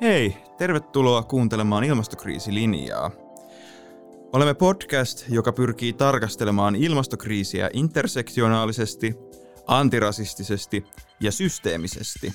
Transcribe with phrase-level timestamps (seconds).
[0.00, 3.10] Hei, tervetuloa kuuntelemaan ilmastokriisilinjaa.
[4.32, 9.14] Olemme podcast, joka pyrkii tarkastelemaan ilmastokriisiä intersektionaalisesti,
[9.66, 10.84] antirasistisesti
[11.20, 12.32] ja systeemisesti.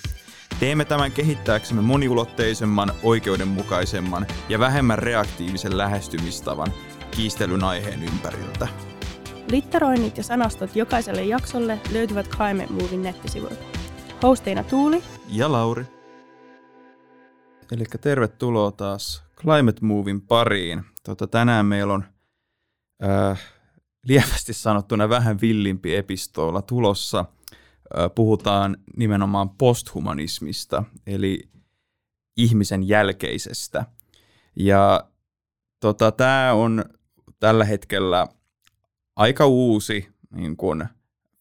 [0.59, 6.67] Teemme tämän kehittääksemme moniulotteisemman, oikeudenmukaisemman ja vähemmän reaktiivisen lähestymistavan
[7.11, 8.67] kiistelyn aiheen ympäriltä.
[9.51, 13.63] Litteroinnit ja sanastot jokaiselle jaksolle löytyvät Climate Movin nettisivuilta.
[14.23, 16.00] Hosteina Tuuli ja Lauri.
[17.71, 20.85] Eli tervetuloa taas Climate Movin pariin.
[21.03, 22.03] Tota, tänään meillä on
[23.03, 23.41] äh,
[24.03, 27.19] lievästi sanottuna vähän villimpi epistoilla tulossa.
[27.19, 31.49] Äh, puhutaan nimenomaan posthumanismista, eli
[32.37, 33.85] ihmisen jälkeisestä.
[34.55, 35.09] Ja
[35.79, 36.85] tota, tämä on
[37.39, 38.27] tällä hetkellä
[39.15, 40.87] aika uusi niin kun,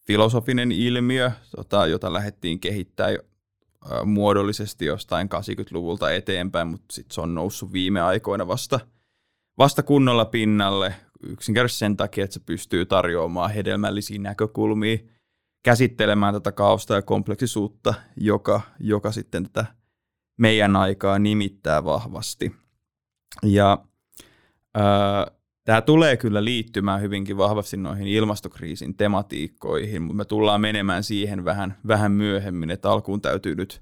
[0.07, 3.17] filosofinen ilmiö, tota, jota lähdettiin kehittämään
[4.05, 8.79] muodollisesti jostain 80-luvulta eteenpäin, mutta sitten se on noussut viime aikoina vasta,
[9.57, 14.97] vasta kunnolla pinnalle yksinkertaisesti sen takia, että se pystyy tarjoamaan hedelmällisiä näkökulmia,
[15.63, 19.65] käsittelemään tätä kaosta ja kompleksisuutta, joka, joka sitten tätä
[20.37, 22.55] meidän aikaa nimittää vahvasti.
[23.43, 23.85] Ja
[24.75, 25.27] ää,
[25.63, 31.77] Tämä tulee kyllä liittymään hyvinkin vahvasti noihin ilmastokriisin tematiikkoihin, mutta me tullaan menemään siihen vähän,
[31.87, 33.81] vähän myöhemmin, että alkuun täytyy nyt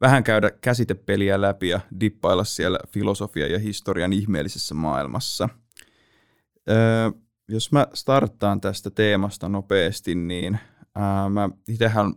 [0.00, 5.48] vähän käydä käsitepeliä läpi ja dippailla siellä filosofia ja historian ihmeellisessä maailmassa.
[6.70, 7.10] Öö,
[7.48, 10.58] jos mä starttaan tästä teemasta nopeasti, niin
[10.94, 12.14] ää, mä itsehän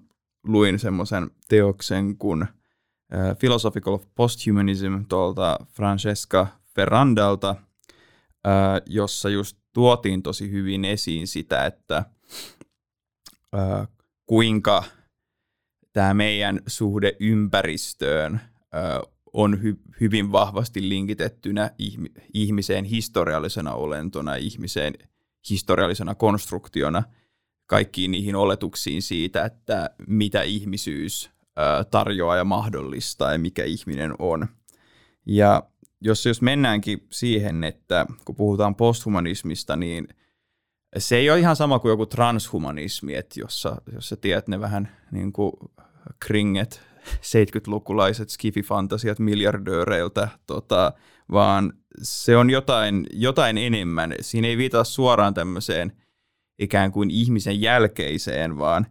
[0.47, 2.47] luin semmoisen teoksen kuin
[3.11, 7.55] ää, Philosophical Posthumanism tuolta Francesca Ferrandalta–
[8.85, 12.05] jossa just tuotiin tosi hyvin esiin sitä, että
[14.25, 14.83] kuinka
[15.93, 18.39] tämä meidän suhde ympäristöön
[19.33, 21.71] on hy- hyvin vahvasti linkitettynä
[22.33, 24.93] ihmiseen historiallisena olentona, ihmiseen
[25.49, 27.03] historiallisena konstruktiona,
[27.65, 31.29] kaikkiin niihin oletuksiin siitä, että mitä ihmisyys
[31.91, 34.47] tarjoaa ja mahdollistaa ja mikä ihminen on.
[35.25, 35.63] Ja
[36.01, 40.07] jos, jos mennäänkin siihen, että kun puhutaan posthumanismista, niin
[40.97, 44.89] se ei ole ihan sama kuin joku transhumanismi, että jossa, jos sä tiedät ne vähän
[45.11, 45.51] niin kuin
[46.25, 46.81] kringet
[47.35, 50.93] 70-lukulaiset skififantasiat miljardööreiltä, tota,
[51.31, 54.15] vaan se on jotain, jotain enemmän.
[54.21, 55.91] Siinä ei viitata suoraan tämmöiseen
[56.59, 58.87] ikään kuin ihmisen jälkeiseen, vaan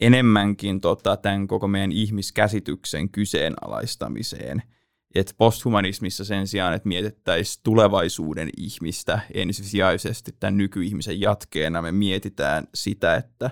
[0.00, 4.62] enemmänkin tota, tämän koko meidän ihmiskäsityksen kyseenalaistamiseen–
[5.18, 13.14] että posthumanismissa sen sijaan, että mietittäisiin tulevaisuuden ihmistä ensisijaisesti tämän nykyihmisen jatkeena, me mietitään sitä,
[13.14, 13.50] että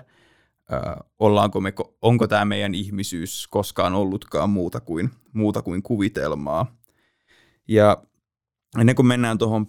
[0.73, 0.75] ö,
[1.19, 6.75] ollaanko me, onko tämä meidän ihmisyys koskaan ollutkaan muuta kuin, muuta kuin kuvitelmaa.
[7.67, 8.03] Ja
[8.79, 9.67] ennen kuin mennään tuohon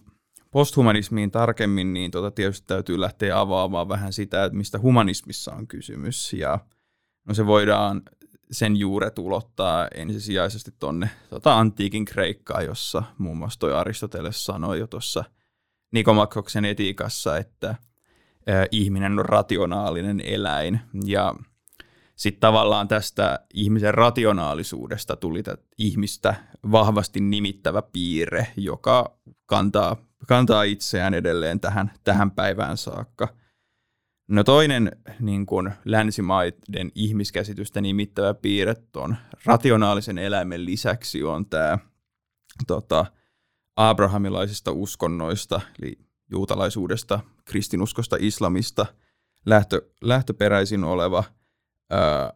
[0.50, 6.32] posthumanismiin tarkemmin, niin tota tietysti täytyy lähteä avaamaan vähän sitä, että mistä humanismissa on kysymys.
[6.32, 6.58] Ja
[7.28, 8.02] no se voidaan
[8.50, 14.86] sen juuret ulottaa ensisijaisesti tuonne tota antiikin Kreikkaan, jossa muun muassa toi Aristoteles sanoi jo
[14.86, 15.24] tuossa
[15.92, 17.74] Nikomakkoksen etiikassa, että
[18.70, 20.80] ihminen on rationaalinen eläin.
[21.04, 21.34] Ja
[22.16, 25.42] sitten tavallaan tästä ihmisen rationaalisuudesta tuli
[25.78, 26.34] ihmistä
[26.72, 29.96] vahvasti nimittävä piirre, joka kantaa,
[30.28, 33.28] kantaa itseään edelleen tähän, tähän päivään saakka–
[34.28, 41.78] No toinen niin kuin länsimaiden ihmiskäsitystä nimittävä piirre on rationaalisen eläimen lisäksi on tämä
[42.66, 43.06] tota,
[43.76, 45.98] abrahamilaisista uskonnoista, eli
[46.30, 48.86] juutalaisuudesta, kristinuskosta, islamista
[49.46, 51.24] lähtö, lähtöperäisin oleva
[51.90, 52.32] ää,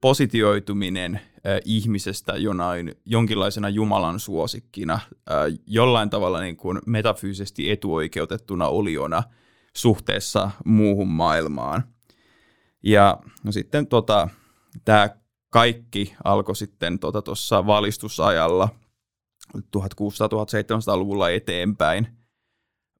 [0.00, 5.00] positioituminen ää, ihmisestä jonain, jonkinlaisena Jumalan suosikkina,
[5.30, 9.22] ää, jollain tavalla niin kuin metafyysisesti etuoikeutettuna oliona–
[9.78, 11.84] suhteessa muuhun maailmaan.
[12.82, 14.28] Ja no sitten tota,
[14.84, 15.08] tämä
[15.50, 18.68] kaikki alkoi sitten tuossa tota, valistusajalla
[19.56, 22.08] 1600-1700-luvulla eteenpäin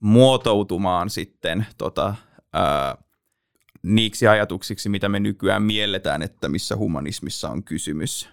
[0.01, 2.15] muotoutumaan sitten tota,
[2.53, 2.97] ää,
[3.83, 8.29] niiksi ajatuksiksi, mitä me nykyään mielletään, että missä humanismissa on kysymys.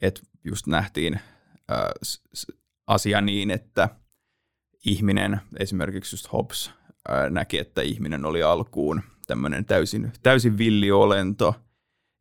[0.00, 1.20] Että just nähtiin
[1.68, 1.90] ää,
[2.86, 3.88] asia niin, että
[4.86, 6.70] ihminen, esimerkiksi just Hobbes,
[7.30, 11.54] näki, että ihminen oli alkuun tämmöinen täysin, täysin villiolento,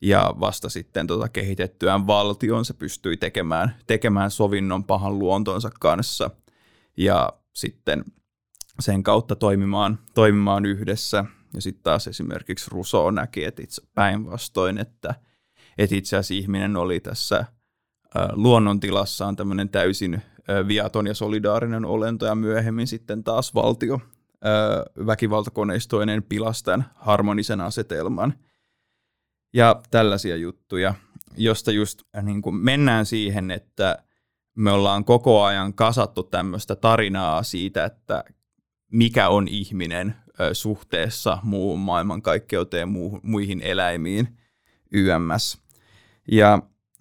[0.01, 6.29] ja vasta sitten tota kehitettyään valtion se pystyi tekemään, tekemään sovinnon pahan luontonsa kanssa,
[6.97, 8.05] ja sitten
[8.79, 11.25] sen kautta toimimaan, toimimaan yhdessä.
[11.53, 15.15] Ja sitten taas esimerkiksi Rousseau näki, että itse päinvastoin, että,
[15.77, 17.45] että itse asiassa ihminen oli tässä
[18.33, 20.21] luonnontilassa on tämmöinen täysin
[20.67, 23.99] viaton ja solidaarinen olento ja myöhemmin sitten taas valtio
[25.05, 28.33] väkivaltakoneistoinen pilastan harmonisen asetelman
[29.53, 30.93] ja tällaisia juttuja,
[31.37, 33.97] josta just niin kuin mennään siihen, että
[34.55, 38.23] me ollaan koko ajan kasattu tämmöistä tarinaa siitä, että
[38.91, 40.15] mikä on ihminen
[40.53, 42.89] suhteessa muuhun maailmankaikkeuteen,
[43.23, 44.37] muihin eläimiin,
[44.91, 45.57] YMS.
[46.31, 46.59] Ja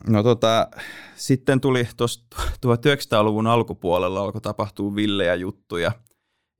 [0.08, 0.68] no tota,
[1.14, 2.24] sitten tuli tuossa
[2.66, 5.92] 1900-luvun alkupuolella alkoi tapahtua villejä juttuja,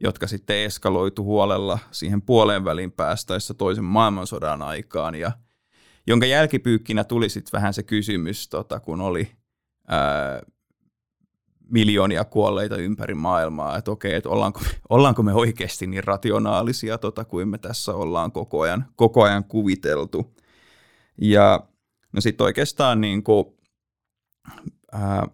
[0.05, 5.33] jotka sitten eskaloitu huolella siihen puoleen väliin päästäessä toisen maailmansodan aikaan ja
[6.07, 9.31] jonka jälkipyykkinä tuli sitten vähän se kysymys, tota, kun oli
[9.89, 10.43] ää,
[11.71, 17.49] miljoonia kuolleita ympäri maailmaa, että okei, että ollaanko, ollaanko me oikeasti niin rationaalisia tota, kuin
[17.49, 20.35] me tässä ollaan koko ajan, koko ajan kuviteltu.
[21.21, 21.61] Ja
[22.13, 23.45] no sitten oikeastaan niin kuin,
[24.93, 25.29] ää,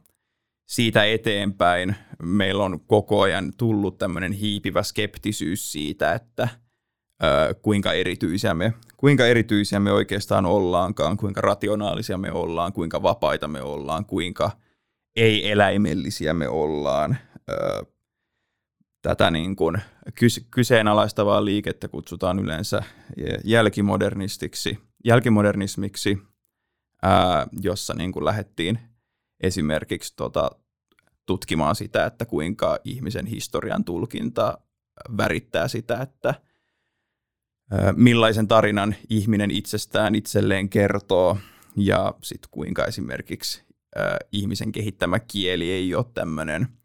[0.70, 6.48] siitä eteenpäin meillä on koko ajan tullut tämmöinen hiipivä skeptisyys siitä, että
[7.62, 13.62] kuinka, erityisiä me, kuinka erityisiä me oikeastaan ollaankaan, kuinka rationaalisia me ollaan, kuinka vapaita me
[13.62, 14.50] ollaan, kuinka
[15.16, 17.18] ei-eläimellisiä me ollaan.
[19.02, 19.78] Tätä niin kuin
[20.50, 22.82] kyseenalaistavaa liikettä kutsutaan yleensä
[23.44, 26.18] jälkimodernistiksi, jälkimodernismiksi,
[27.02, 28.89] ää, jossa niin kuin lähdettiin
[29.40, 30.50] esimerkiksi tota,
[31.26, 34.58] tutkimaan sitä, että kuinka ihmisen historian tulkinta
[35.16, 36.34] värittää sitä, että
[37.96, 41.38] millaisen tarinan ihminen itsestään itselleen kertoo
[41.76, 43.64] ja sitten kuinka esimerkiksi
[44.32, 46.68] ihmisen kehittämä kieli ei ole tämmöinen–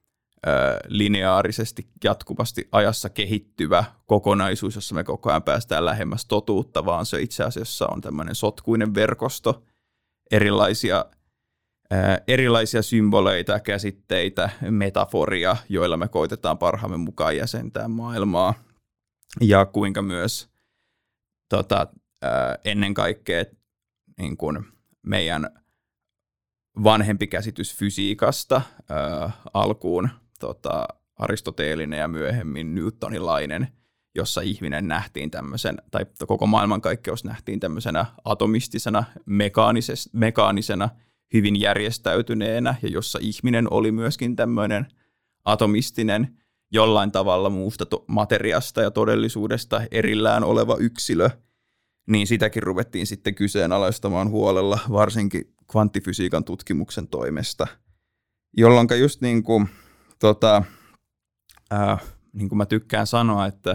[0.87, 7.43] lineaarisesti jatkuvasti ajassa kehittyvä kokonaisuus, jossa me koko ajan päästään lähemmäs totuutta, vaan se itse
[7.43, 9.63] asiassa on tämmöinen sotkuinen verkosto
[10.31, 11.05] erilaisia,
[12.27, 18.53] erilaisia symboleita, käsitteitä, metaforia, joilla me koitetaan parhaamme mukaan jäsentää maailmaa.
[19.41, 20.49] Ja kuinka myös
[21.49, 21.87] tota,
[22.65, 23.45] ennen kaikkea
[24.17, 24.65] niin kuin
[25.01, 25.49] meidän
[26.83, 28.61] vanhempi käsitys fysiikasta
[29.53, 30.09] alkuun
[30.39, 33.67] tota, aristoteelinen ja myöhemmin newtonilainen,
[34.15, 39.03] jossa ihminen nähtiin tämmöisen, tai koko maailmankaikkeus nähtiin tämmöisenä atomistisena,
[40.13, 40.89] mekaanisena,
[41.33, 44.87] hyvin järjestäytyneenä, ja jossa ihminen oli myöskin tämmöinen
[45.45, 46.37] atomistinen,
[46.71, 51.29] jollain tavalla muusta materiasta ja todellisuudesta erillään oleva yksilö,
[52.07, 57.67] niin sitäkin ruvettiin sitten kyseenalaistamaan huolella, varsinkin kvanttifysiikan tutkimuksen toimesta,
[58.57, 59.69] jolloin just niin kuin
[60.19, 60.63] tota,
[61.73, 62.01] äh,
[62.33, 63.71] niin kuin mä tykkään sanoa, että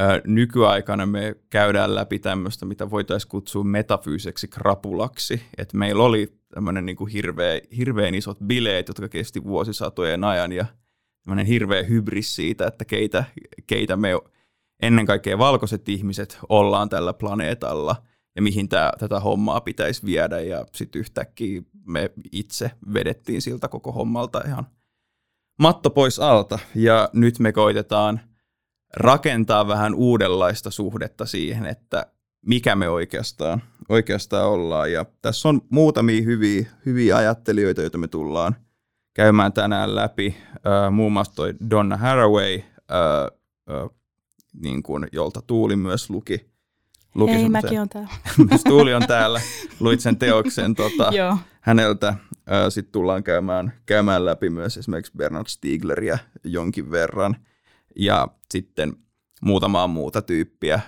[0.00, 5.42] äh, nykyaikana me käydään läpi tämmöistä, mitä voitaisiin kutsua metafyyseksi krapulaksi.
[5.58, 10.66] että meillä oli tämmöinen niin kuin hirveä, hirveän isot bileet, jotka kesti vuosisatojen ajan ja
[11.24, 13.24] tämmöinen hirveä hybris siitä, että keitä,
[13.66, 14.10] keitä me
[14.82, 17.96] ennen kaikkea valkoiset ihmiset ollaan tällä planeetalla
[18.36, 23.92] ja mihin tää, tätä hommaa pitäisi viedä ja sitten yhtäkkiä me itse vedettiin siltä koko
[23.92, 24.66] hommalta ihan
[25.58, 26.58] matto pois alta.
[26.74, 28.20] Ja nyt me koitetaan
[28.96, 32.06] rakentaa vähän uudenlaista suhdetta siihen, että
[32.42, 34.92] mikä me oikeastaan, oikeastaan ollaan.
[34.92, 38.56] Ja tässä on muutamia hyviä, hyviä ajattelijoita, joita me tullaan
[39.16, 40.36] käymään tänään läpi.
[40.54, 42.62] Äh, muun muassa toi Donna Haraway, äh,
[43.70, 43.90] äh,
[44.62, 46.50] niin kuin, jolta Tuuli myös luki.
[47.14, 48.10] luki Hei, mäkin on täällä.
[48.68, 49.40] Tuuli on täällä.
[49.80, 51.12] Luit sen teoksen tota,
[51.60, 52.14] häneltä.
[52.68, 57.36] Sitten tullaan käymään, käymään läpi myös esimerkiksi Bernard Stiegleria jonkin verran
[57.96, 58.92] ja sitten
[59.46, 60.80] muutamaa muuta tyyppiä,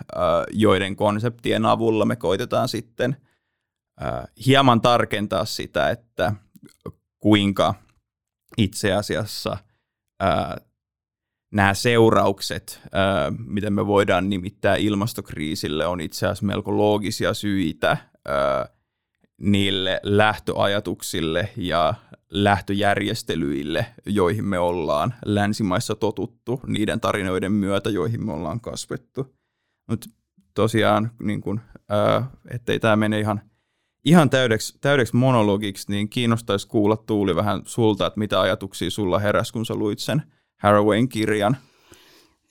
[0.50, 3.16] joiden konseptien avulla me koitetaan sitten
[4.46, 6.32] hieman tarkentaa sitä, että
[7.18, 7.74] kuinka
[8.56, 9.56] itse asiassa
[11.52, 12.80] nämä seuraukset,
[13.46, 17.96] miten me voidaan nimittää ilmastokriisille, on itse asiassa melko loogisia syitä
[19.40, 21.94] niille lähtöajatuksille ja
[22.30, 29.36] lähtöjärjestelyille, joihin me ollaan länsimaissa totuttu, niiden tarinoiden myötä, joihin me ollaan kasvettu.
[29.86, 30.10] Mutta
[30.54, 33.40] tosiaan, niin kun, ää, ettei tämä mene ihan,
[34.04, 39.52] ihan täydeksi, täydeksi monologiksi, niin kiinnostaisi kuulla Tuuli vähän sulta, että mitä ajatuksia sulla heräsi,
[39.52, 40.22] kun sä luit sen
[40.56, 41.56] Harawayn kirjan.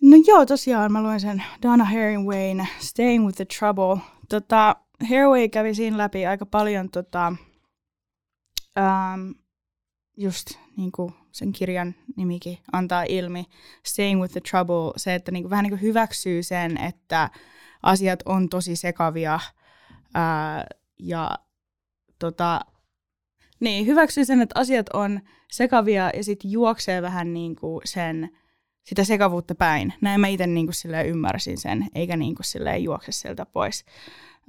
[0.01, 4.03] No joo, tosiaan mä luin sen Donna Haraway, Staying with the Trouble.
[4.29, 4.75] Tota,
[5.09, 7.33] Haraway kävi siinä läpi aika paljon tota,
[8.77, 9.31] ähm,
[10.17, 10.47] just
[10.77, 13.45] niin kuin sen kirjan nimikin antaa ilmi,
[13.85, 17.29] Staying with the Trouble, se, että niin kuin, vähän niin kuin hyväksyy sen, että
[17.83, 19.39] asiat on tosi sekavia
[20.13, 20.65] ää,
[20.99, 21.31] ja
[22.19, 22.61] tota,
[23.59, 25.19] Niin, hyväksyy sen, että asiat on
[25.51, 28.29] sekavia ja sitten juoksee vähän niin kuin sen,
[28.83, 29.93] sitä sekavuutta päin.
[30.01, 33.85] Näin mä itse niin kuin ymmärsin sen, eikä niin kuin juokse sieltä pois.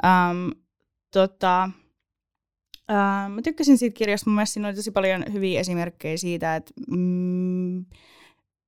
[0.05, 0.53] Um,
[1.13, 1.71] tota,
[2.91, 6.73] uh, mä tykkäsin siitä kirjasta, mun mielestä siinä oli tosi paljon hyviä esimerkkejä siitä, että
[6.91, 7.85] mm,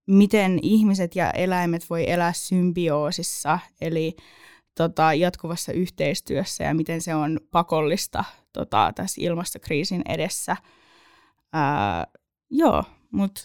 [0.07, 4.17] miten ihmiset ja eläimet voi elää symbioosissa, eli
[4.77, 10.57] tota, jatkuvassa yhteistyössä ja miten se on pakollista tota, tässä ilmastokriisin edessä.
[11.53, 12.07] Ää,
[12.51, 13.43] joo, mutta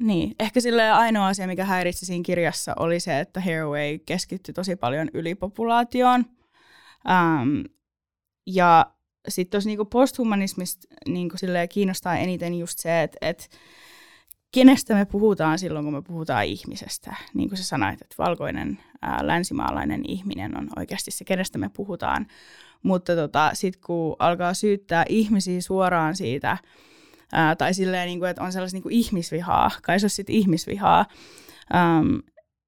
[0.00, 4.76] niin, ehkä sille ainoa asia, mikä häiritsi siinä kirjassa, oli se, että Haraway keskittyi tosi
[4.76, 6.24] paljon ylipopulaatioon.
[7.10, 7.60] Ähm,
[8.46, 8.95] ja
[9.28, 11.36] sitten tuossa niinku posthumanismista niinku
[11.70, 13.50] kiinnostaa eniten just se, että et,
[14.52, 17.16] kenestä me puhutaan silloin, kun me puhutaan ihmisestä.
[17.34, 22.26] Niin kuin sä sanoit, että valkoinen ää, länsimaalainen ihminen on oikeasti se, kenestä me puhutaan.
[22.82, 26.58] Mutta tota, sitten kun alkaa syyttää ihmisiä suoraan siitä,
[27.32, 30.36] ää, tai silleen, niin kuin, että on sellaista niin kuin ihmisvihaa, kai se on sitten
[30.36, 31.06] ihmisvihaa,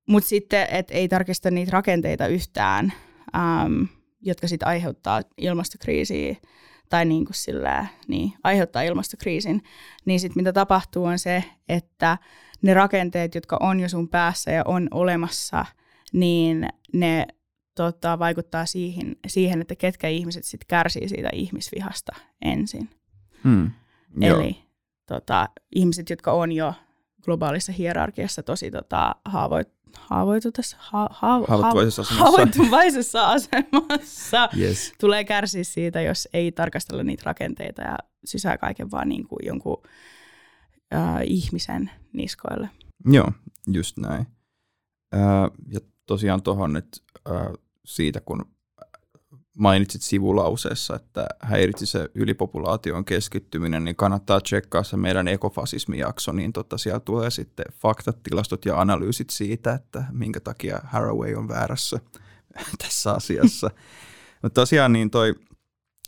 [0.08, 2.92] mutta sitten, että ei tarkista niitä rakenteita yhtään,
[3.36, 3.82] ähm,
[4.20, 6.36] jotka sitten aiheuttaa ilmastokriisiä,
[6.88, 9.62] tai niin kuin sillä, niin, aiheuttaa ilmastokriisin,
[10.04, 12.18] niin sitten mitä tapahtuu on se, että
[12.62, 15.64] ne rakenteet, jotka on jo sun päässä ja on olemassa,
[16.12, 17.26] niin ne
[17.74, 22.90] tota, vaikuttaa siihen, siihen, että ketkä ihmiset sitten kärsii siitä ihmisvihasta ensin.
[23.44, 23.70] Hmm.
[24.20, 24.58] Eli
[25.06, 26.74] tota, ihmiset, jotka on jo
[27.22, 34.92] globaalissa hierarkiassa tosi tota, haavoit, haavoituksessa, ha, ha, haavoittuvaisessa asemassa, haavoittuvaisessa asemassa yes.
[35.00, 39.82] tulee kärsiä siitä, jos ei tarkastella niitä rakenteita ja sisää kaiken vaan niin kuin jonkun
[40.94, 42.70] äh, ihmisen niskoille.
[43.04, 43.32] Joo,
[43.66, 44.26] just näin.
[45.14, 46.98] Äh, ja tosiaan tuohon, että
[47.30, 47.52] äh,
[47.84, 48.44] siitä kun
[49.58, 56.78] mainitsit sivulauseessa, että häiritsi se ylipopulaation keskittyminen, niin kannattaa tsekkaa se meidän ekofasismijakso, niin tota,
[56.78, 62.00] siellä tulee sitten faktat, tilastot ja analyysit siitä, että minkä takia Haraway on väärässä
[62.84, 63.70] tässä asiassa.
[64.42, 65.34] Mutta tosiaan niin toi,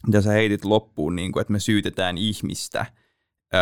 [0.07, 2.87] mitä sä heitit loppuun, niin kuin, että me syytetään ihmistä,
[3.55, 3.61] öö,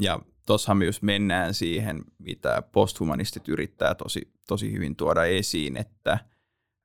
[0.00, 6.18] ja tuossahan myös mennään siihen, mitä posthumanistit yrittää tosi, tosi hyvin tuoda esiin, että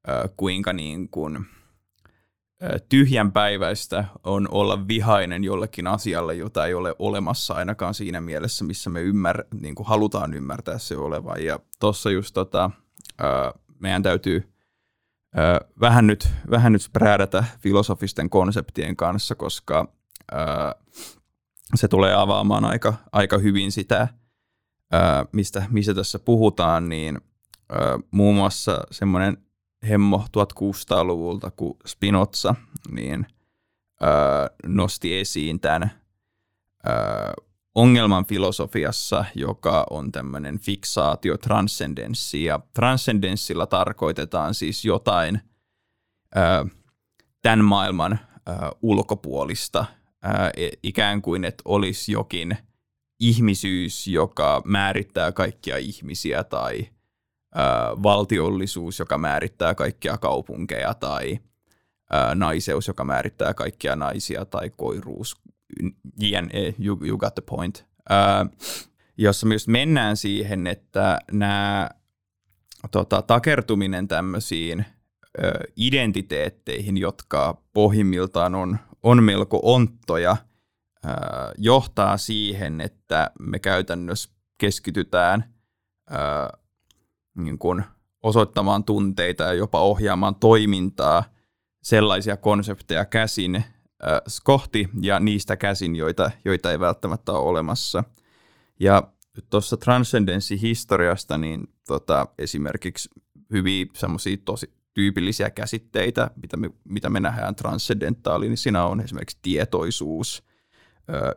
[0.09, 1.39] öö, kuinka niin kuin–
[2.89, 9.01] tyhjänpäiväistä on olla vihainen jollekin asialle, jota ei ole olemassa ainakaan siinä mielessä, missä me
[9.01, 11.43] ymmär, niin kuin halutaan ymmärtää se olevan.
[11.43, 12.71] Ja tuossa just tota,
[13.79, 14.53] meidän täytyy
[15.79, 19.93] vähän nyt, vähän nyt spräädätä filosofisten konseptien kanssa, koska
[21.75, 24.07] se tulee avaamaan aika, aika hyvin sitä,
[25.31, 27.21] mistä, mistä tässä puhutaan, niin
[28.11, 29.37] muun muassa semmoinen
[29.87, 32.55] hemmo 1600-luvulta, kun Spinoza
[32.91, 33.25] niin,
[34.03, 34.09] öö,
[34.65, 35.91] nosti esiin tämän
[36.87, 37.33] öö,
[37.75, 42.43] ongelman filosofiassa, joka on tämmöinen fiksaatio, transcendenssi.
[42.43, 45.41] Ja transcendenssilla tarkoitetaan siis jotain
[46.37, 46.65] öö,
[47.41, 48.19] tämän maailman
[48.49, 49.85] öö, ulkopuolista,
[50.25, 52.57] öö, ikään kuin että olisi jokin
[53.19, 56.85] ihmisyys, joka määrittää kaikkia ihmisiä tai–
[58.03, 61.39] valtiollisuus, joka määrittää kaikkia kaupunkeja, tai
[62.35, 65.35] naiseus, joka määrittää kaikkia naisia, tai koiruus,
[66.19, 67.85] jne, you, you got the point.
[69.17, 71.89] jossa myös mennään siihen, että nämä
[72.91, 74.85] tota, takertuminen tämmöisiin
[75.75, 80.37] identiteetteihin, jotka pohjimmiltaan on, on melko onttoja,
[81.57, 85.53] johtaa siihen, että me käytännössä keskitytään
[87.43, 87.83] niin kuin
[88.23, 91.23] osoittamaan tunteita ja jopa ohjaamaan toimintaa
[91.83, 93.63] sellaisia konsepteja käsin äh,
[94.43, 98.03] kohti ja niistä käsin, joita, joita ei välttämättä ole olemassa.
[98.79, 99.03] Ja
[99.49, 103.09] tuossa transcendenssihistoriasta niin tota, esimerkiksi
[103.51, 109.39] hyviä semmoisia tosi tyypillisiä käsitteitä, mitä me, mitä me nähdään transcendentaaliin, niin siinä on esimerkiksi
[109.41, 110.43] tietoisuus,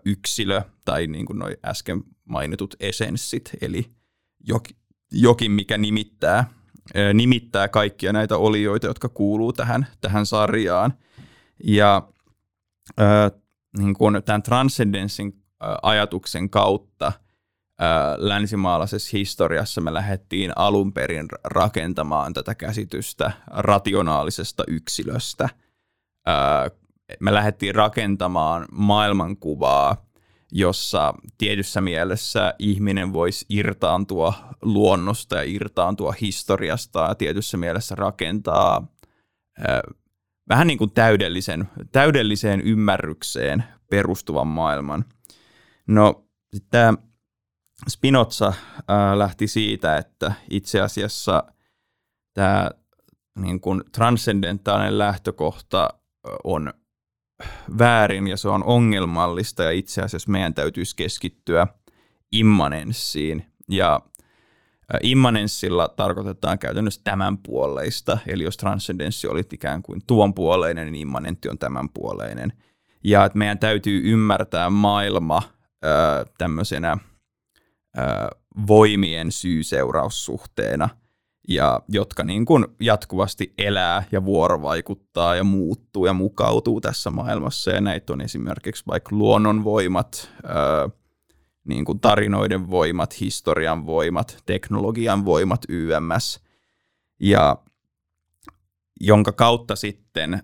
[0.05, 3.91] yksilö tai niin kuin noi äsken mainitut esenssit, eli
[5.13, 6.51] jokin, mikä nimittää,
[7.15, 10.95] nimittää kaikkia näitä olioita, jotka kuuluu tähän, tähän sarjaan.
[11.65, 12.09] Ja
[13.01, 13.41] äh,
[13.79, 15.43] niin kun tämän transcendenssin
[15.83, 17.17] ajatuksen kautta äh,
[18.17, 25.45] länsimaalaisessa historiassa me lähdettiin alun perin rakentamaan tätä käsitystä rationaalisesta yksilöstä.
[26.29, 26.71] Äh,
[27.21, 30.12] me lähdettiin rakentamaan maailmankuvaa,
[30.53, 38.87] jossa tietyssä mielessä ihminen voisi irtaantua luonnosta ja irtaantua historiasta ja tietyssä mielessä rakentaa
[39.61, 39.81] äh,
[40.49, 45.05] vähän niin kuin täydellisen, täydelliseen ymmärrykseen perustuvan maailman.
[45.87, 46.25] No,
[46.71, 46.95] tämä
[47.89, 48.53] Spinoza
[49.15, 51.45] lähti siitä, että itse asiassa
[52.35, 52.71] tämä
[53.39, 55.89] niin kuin transcendentaalinen lähtökohta
[56.45, 56.73] on
[57.79, 61.67] väärin ja se on ongelmallista ja itse asiassa meidän täytyisi keskittyä
[62.33, 63.47] immanenssiin.
[63.69, 64.01] Ja
[65.03, 71.49] immanenssilla tarkoitetaan käytännössä tämän puoleista, eli jos transcendenssi oli ikään kuin tuon puoleinen, niin immanentti
[71.49, 72.53] on tämän puoleinen.
[73.05, 75.43] Ja että meidän täytyy ymmärtää maailma
[76.39, 76.97] tämmöisenä
[78.67, 80.89] voimien syy-seuraussuhteena,
[81.49, 87.71] ja jotka niin kuin jatkuvasti elää ja vuorovaikuttaa ja muuttuu ja mukautuu tässä maailmassa.
[87.71, 90.31] Ja näitä on esimerkiksi vaikka luonnonvoimat,
[91.65, 96.41] niin kuin tarinoiden voimat, historian voimat, teknologian voimat, YMS,
[97.21, 97.57] ja
[99.01, 100.43] jonka kautta sitten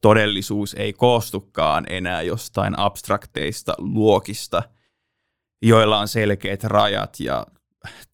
[0.00, 4.62] todellisuus ei koostukaan enää jostain abstrakteista luokista–
[5.62, 7.46] joilla on selkeät rajat ja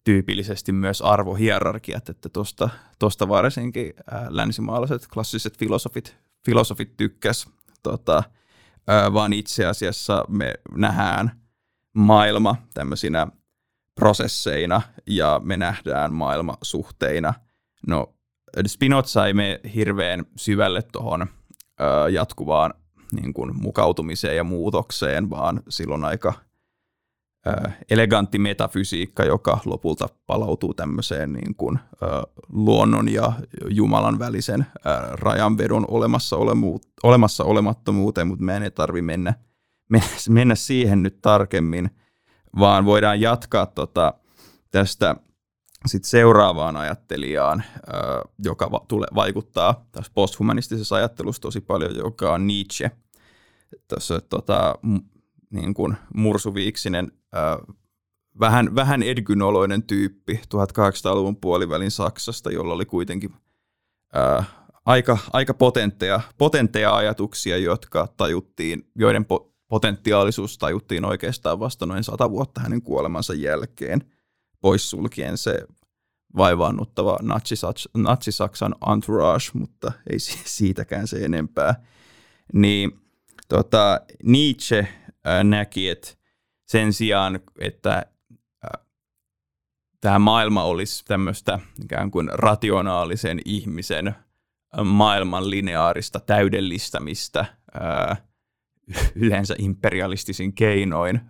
[0.03, 7.47] tyypillisesti myös arvohierarkiat, että tuosta tosta varsinkin ää, länsimaalaiset klassiset filosofit, filosofit tykkäs,
[7.83, 8.23] tota,
[8.87, 11.41] ää, vaan itse asiassa me nähdään
[11.93, 13.27] maailma tämmöisinä
[13.95, 17.33] prosesseina ja me nähdään maailma suhteina.
[17.87, 18.13] No
[18.67, 21.27] Spinoza ei mene hirveän syvälle tuohon
[22.11, 22.73] jatkuvaan
[23.11, 26.33] niin kuin, mukautumiseen ja muutokseen, vaan silloin aika–
[27.89, 31.79] elegantti metafysiikka, joka lopulta palautuu tämmöiseen niin kuin,
[32.49, 33.33] luonnon ja
[33.69, 34.65] Jumalan välisen
[35.11, 36.35] rajanvedon olemassa,
[37.03, 39.33] olemassa olemattomuuteen, mutta meidän ei tarvitse mennä,
[40.29, 41.89] mennä siihen nyt tarkemmin,
[42.59, 44.13] vaan voidaan jatkaa tota,
[44.71, 45.15] tästä
[45.85, 47.63] sit seuraavaan ajattelijaan,
[48.45, 52.91] joka va- tule, vaikuttaa tässä posthumanistisessa ajattelussa tosi paljon, joka on Nietzsche.
[53.87, 54.75] Tässä tota,
[55.49, 57.75] niin kuin mursuviiksinen, äh,
[58.39, 63.33] vähän, vähän edgynoloinen tyyppi 1800-luvun puolivälin Saksasta, jolla oli kuitenkin
[64.17, 64.47] äh,
[64.85, 72.31] aika, aika potentteja, potentteja ajatuksia, jotka tajuttiin, joiden po- potentiaalisuus tajuttiin oikeastaan vasta noin sata
[72.31, 74.01] vuotta hänen kuolemansa jälkeen,
[74.61, 75.65] poissulkien se
[76.37, 77.19] vaivaannuttava
[77.97, 81.83] natsi-Saksan entourage, mutta ei siitäkään se enempää.
[82.53, 82.99] Niin
[83.47, 84.87] tota, Nietzsche
[85.43, 86.18] näki, että
[86.91, 88.05] sijaan, että
[90.01, 94.15] tämä maailma olisi tämmöistä ikään kuin rationaalisen ihmisen
[94.83, 97.45] maailman lineaarista täydellistämistä
[99.15, 101.21] yleensä imperialistisin keinoin,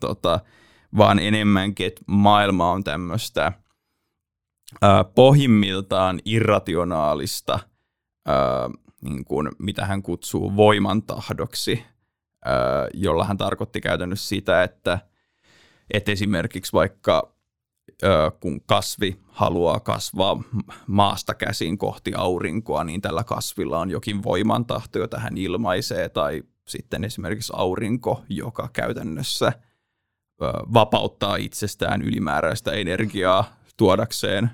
[0.00, 0.40] tota,
[0.96, 3.52] vaan enemmänkin, että maailma on tämmöistä
[5.14, 7.58] pohjimmiltaan irrationaalista,
[9.00, 11.84] niin kuin, mitä hän kutsuu voimantahdoksi,
[12.94, 14.98] jolla hän tarkoitti käytännössä sitä, että,
[15.90, 17.34] että esimerkiksi vaikka
[18.40, 20.42] kun kasvi haluaa kasvaa
[20.86, 27.04] maasta käsin kohti aurinkoa, niin tällä kasvilla on jokin voimantahto, jota hän ilmaisee, tai sitten
[27.04, 29.52] esimerkiksi aurinko, joka käytännössä
[30.74, 33.44] vapauttaa itsestään ylimääräistä energiaa
[33.76, 34.50] tuodakseen,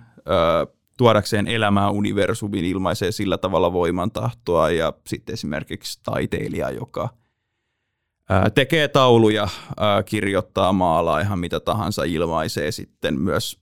[0.99, 7.09] tuodakseen elämää universumin, ilmaisee sillä tavalla voimantahtoa, ja sitten esimerkiksi taiteilija, joka–
[8.54, 9.48] tekee tauluja,
[10.04, 13.60] kirjoittaa, maalaa ihan mitä tahansa, ilmaisee sitten myös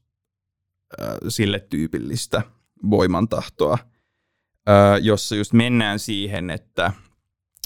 [1.28, 2.42] sille tyypillistä
[2.90, 3.78] voimantahtoa,
[5.02, 6.92] jossa just mennään siihen, että,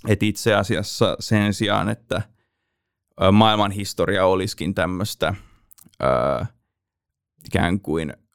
[0.09, 2.23] että itse asiassa sen sijaan, että
[3.33, 5.35] maailman historia olisikin tämmöistä
[7.45, 8.13] ikään kuin–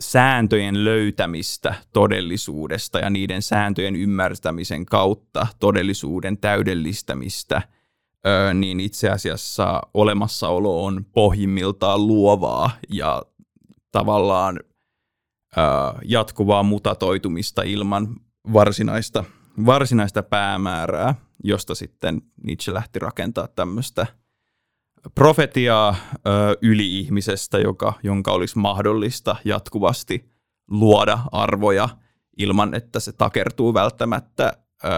[0.00, 7.62] sääntöjen löytämistä todellisuudesta ja niiden sääntöjen ymmärtämisen kautta todellisuuden täydellistämistä,
[8.54, 13.22] niin itse asiassa olemassaolo on pohjimmiltaan luovaa ja
[13.92, 14.60] tavallaan
[16.04, 18.16] jatkuvaa mutatoitumista ilman
[18.52, 19.24] varsinaista,
[19.66, 24.06] varsinaista päämäärää, josta sitten Nietzsche lähti rakentaa tämmöistä–
[25.14, 26.20] profetiaa ö,
[26.62, 30.30] yli-ihmisestä, joka, jonka olisi mahdollista jatkuvasti
[30.70, 31.88] luoda arvoja
[32.38, 34.52] ilman, että se takertuu välttämättä
[34.84, 34.88] ö,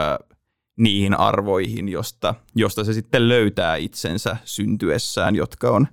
[0.76, 5.88] niihin arvoihin, josta, josta se sitten löytää itsensä syntyessään, jotka on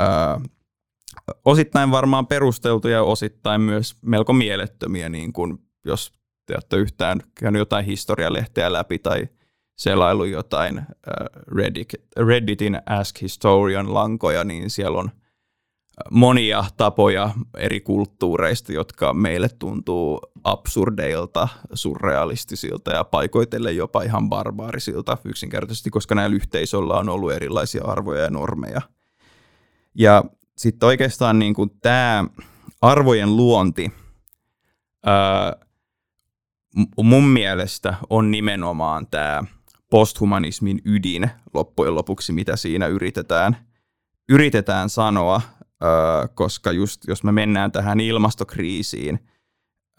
[0.00, 0.04] ö,
[1.44, 6.12] osittain varmaan perusteltuja ja osittain myös melko mielettömiä, niin kuin jos
[6.46, 9.28] te olette yhtään käynyt jotain historialehteä läpi tai–
[9.76, 10.84] selailu jotain äh,
[11.56, 15.10] Reddit, Redditin Ask Historian lankoja, niin siellä on
[16.10, 25.90] monia tapoja eri kulttuureista, jotka meille tuntuu absurdeilta, surrealistisilta ja paikoitellen jopa ihan barbaarisilta yksinkertaisesti,
[25.90, 28.80] koska näillä yhteisöillä on ollut erilaisia arvoja ja normeja.
[29.94, 30.24] Ja
[30.56, 32.24] sitten oikeastaan niin kuin tämä
[32.82, 33.92] arvojen luonti
[35.06, 35.56] ää,
[37.02, 39.44] mun mielestä on nimenomaan tämä
[39.94, 43.56] posthumanismin ydin loppujen lopuksi, mitä siinä yritetään,
[44.28, 45.40] yritetään sanoa,
[46.34, 49.18] koska just jos me mennään tähän ilmastokriisiin,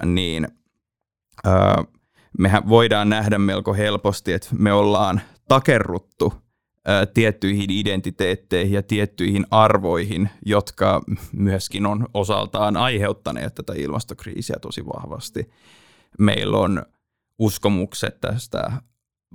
[0.06, 0.48] niin
[2.38, 6.34] mehän voidaan nähdä melko helposti, että me ollaan takerruttu
[7.14, 11.02] tiettyihin identiteetteihin ja tiettyihin arvoihin, jotka
[11.34, 15.50] myöskin on osaltaan aiheuttaneet tätä ilmastokriisiä tosi vahvasti.
[16.20, 16.86] Meillä on
[17.40, 18.72] uskomukset tästä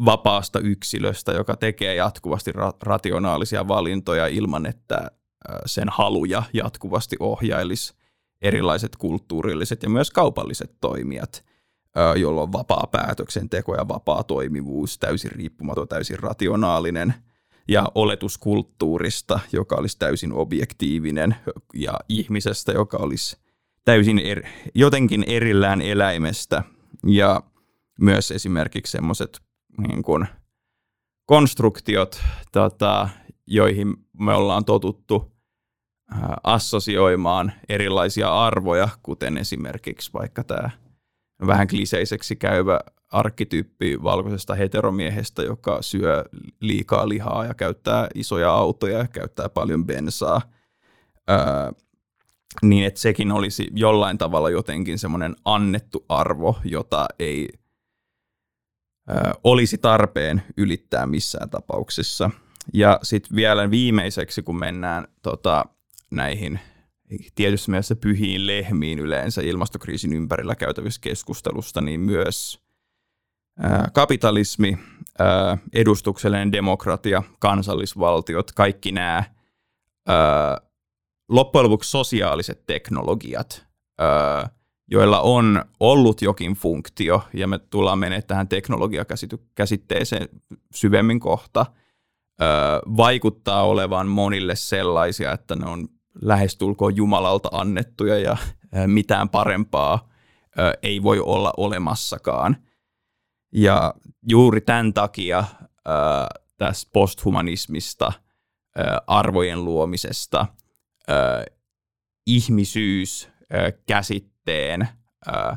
[0.04, 5.10] vapaasta yksilöstä, joka tekee jatkuvasti ra- rationaalisia valintoja ilman, että
[5.66, 7.94] sen haluja jatkuvasti ohjailisi
[8.42, 11.44] erilaiset kulttuurilliset ja myös kaupalliset toimijat,
[12.16, 17.14] jolloin on vapaa päätöksenteko ja vapaa toimivuus, täysin riippumaton, täysin rationaalinen
[17.68, 21.36] ja oletuskulttuurista, joka olisi täysin objektiivinen
[21.74, 23.36] ja ihmisestä, joka olisi
[23.84, 24.42] täysin er,
[24.74, 26.62] jotenkin erillään eläimestä.
[27.06, 27.42] Ja
[28.00, 29.40] myös esimerkiksi semmoiset
[29.78, 30.26] niin kuin
[31.26, 33.08] konstruktiot, tota,
[33.46, 35.32] joihin me ollaan totuttu
[36.12, 40.70] äh, assosioimaan erilaisia arvoja, kuten esimerkiksi vaikka tämä
[41.46, 42.80] vähän kliseiseksi käyvä
[43.12, 46.24] arkkityyppi valkoisesta heteromiehestä, joka syö
[46.60, 50.42] liikaa lihaa ja käyttää isoja autoja ja käyttää paljon bensaa,
[51.30, 51.36] öö,
[52.62, 57.48] niin että sekin olisi jollain tavalla jotenkin semmoinen annettu arvo, jota ei
[59.44, 62.30] olisi tarpeen ylittää missään tapauksessa.
[62.74, 65.64] Ja sitten vielä viimeiseksi, kun mennään tota,
[66.10, 66.60] näihin
[67.34, 72.60] tietysti mielessä pyhiin lehmiin yleensä ilmastokriisin ympärillä käytävissä keskustelusta, niin myös
[73.58, 74.78] ää, kapitalismi,
[75.18, 79.24] ää, edustuksellinen demokratia, kansallisvaltiot, kaikki nämä
[81.28, 83.66] loppujen lopuksi sosiaaliset teknologiat,
[84.90, 90.28] joilla on ollut jokin funktio, ja me tullaan menemään tähän teknologiakäsitteeseen
[90.74, 91.66] syvemmin kohta,
[92.96, 95.88] vaikuttaa olevan monille sellaisia, että ne on
[96.22, 98.36] lähestulkoon Jumalalta annettuja ja
[98.86, 100.08] mitään parempaa
[100.82, 102.56] ei voi olla olemassakaan.
[103.52, 103.94] Ja
[104.28, 105.44] juuri tämän takia
[106.56, 108.12] tässä posthumanismista,
[109.06, 110.46] arvojen luomisesta,
[112.26, 113.28] ihmisyys
[113.86, 114.88] käsit käsitteen,
[115.26, 115.56] ää,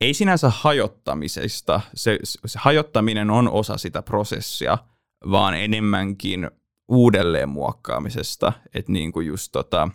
[0.00, 4.78] ei sinänsä hajottamisesta, se, se hajottaminen on osa sitä prosessia,
[5.30, 6.50] vaan enemmänkin
[6.88, 9.88] uudelleen muokkaamisesta, että niin kuin just tota,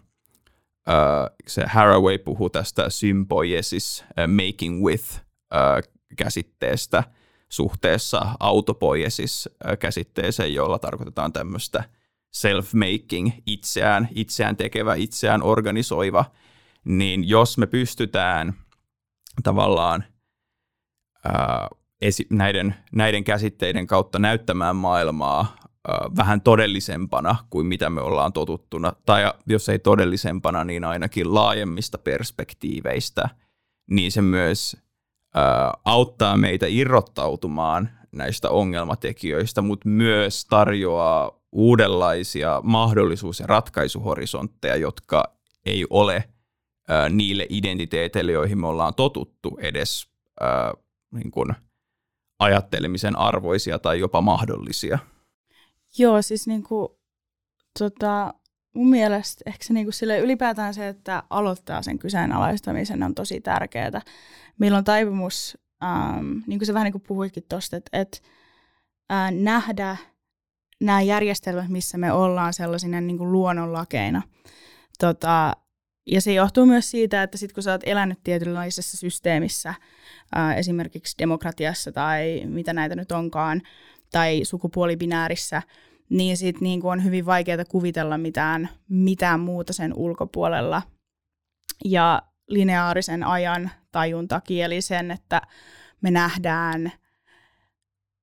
[0.88, 5.06] ää, se Haraway puhuu tästä sympoiesis, uh, making with
[5.52, 5.82] ää,
[6.18, 7.04] käsitteestä
[7.50, 9.50] suhteessa autopoiesis
[9.80, 11.84] käsitteeseen, jolla tarkoitetaan tämmöistä
[12.32, 16.26] self-making, itseään, itseään tekevä, itseään organisoiva
[16.86, 18.54] niin jos me pystytään
[19.44, 20.04] tavallaan
[21.26, 21.68] ää,
[22.02, 28.94] esi- näiden, näiden käsitteiden kautta näyttämään maailmaa ää, vähän todellisempana kuin mitä me ollaan totuttuna,
[29.06, 33.30] tai jos ei todellisempana, niin ainakin laajemmista perspektiiveistä,
[33.90, 34.78] niin se myös
[35.36, 45.24] ää, auttaa meitä irrottautumaan näistä ongelmatekijöistä, mutta myös tarjoaa uudenlaisia mahdollisuus- ja ratkaisuhorisontteja, jotka
[45.66, 46.24] ei ole–
[47.10, 50.08] niille identiteeteille, joihin me ollaan totuttu edes
[50.40, 50.74] ää,
[51.12, 51.56] niin kuin
[52.40, 55.00] ajattelemisen arvoisia tai jopa mahdollisia.
[55.98, 56.90] Joo, siis niin kuin,
[57.80, 58.34] tota,
[58.76, 63.42] mun mielestä ehkä se, niin kuin sille ylipäätään se, että aloittaa sen kyseenalaistamisen on tosi
[63.42, 64.02] tärkeää.
[64.60, 68.18] Meillä on taipumus, ähm, niin kuin sä vähän niin kuin puhuitkin tuosta, että, että
[69.12, 69.98] äh, nähdä
[70.82, 74.22] nämä järjestelmät, missä me ollaan sellaisina niin kuin luonnonlakeina.
[75.00, 75.54] Tota,
[76.08, 79.74] ja se johtuu myös siitä, että sit kun sä oot elänyt tietynlaisessa systeemissä,
[80.36, 83.62] ää, esimerkiksi demokratiassa tai mitä näitä nyt onkaan,
[84.12, 85.62] tai sukupuolibinäärissä,
[86.10, 90.82] niin sit niin on hyvin vaikeaa kuvitella mitään, mitään muuta sen ulkopuolella.
[91.86, 95.42] Ja lineaarisen ajan tajun takia, eli sen, että
[96.02, 96.92] me nähdään,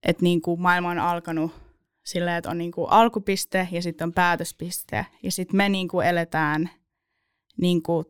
[0.02, 1.52] että niin kuin maailma on alkanut
[2.04, 5.06] silleen, että on niin kuin alkupiste ja sitten on päätöspiste.
[5.22, 6.70] Ja sitten me niin kuin eletään
[7.60, 8.06] niin kuin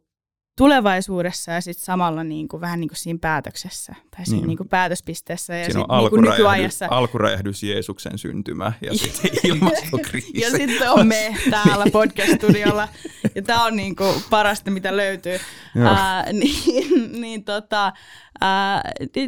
[0.59, 4.49] tulevaisuudessa ja sitten samalla niin kuin, vähän niin kuin siinä päätöksessä tai siinä niin.
[4.49, 6.87] Niin kuin päätöspisteessä ja Siinä sit, on niin nykyajassa.
[6.91, 10.41] alkuräjähdys Jeesuksen syntymä ja sitten ilmastokriisi.
[10.43, 12.89] ja sitten on me täällä podcast-studiolla
[13.35, 15.39] ja tämä on niin kuin parasta mitä löytyy.
[15.85, 17.93] Ää, niin, niin tota,
[18.41, 18.83] ää,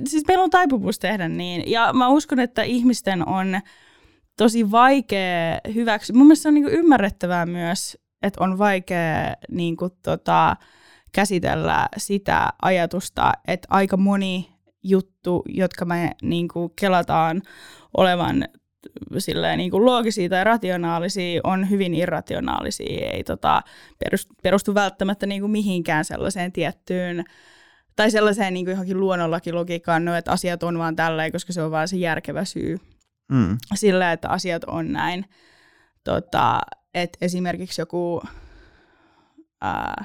[0.08, 3.60] siis meillä on taipumus tehdä niin ja mä uskon, että ihmisten on
[4.36, 6.16] tosi vaikea hyväksyä.
[6.16, 10.56] Mun mielestä se on niin kuin ymmärrettävää myös, että on vaikea niin kuin, tota,
[11.12, 14.52] käsitellä sitä ajatusta, että aika moni
[14.82, 17.42] juttu, jotka me niin kuin kelataan
[17.96, 18.48] olevan
[19.18, 23.62] silleen, niin kuin loogisia tai rationaalisia, on hyvin irrationaalisia, ei tota,
[24.04, 27.24] perustu, perustu välttämättä niin kuin mihinkään sellaiseen tiettyyn
[27.96, 31.62] tai sellaiseen niin kuin johonkin luonnollakin logiikkaan, no, että asiat on vaan tälleen, koska se
[31.62, 32.78] on vaan se järkevä syy
[33.32, 33.58] mm.
[33.74, 35.24] sillä, että asiat on näin.
[36.04, 36.60] Tota,
[36.94, 38.22] että esimerkiksi joku
[39.60, 40.04] ää,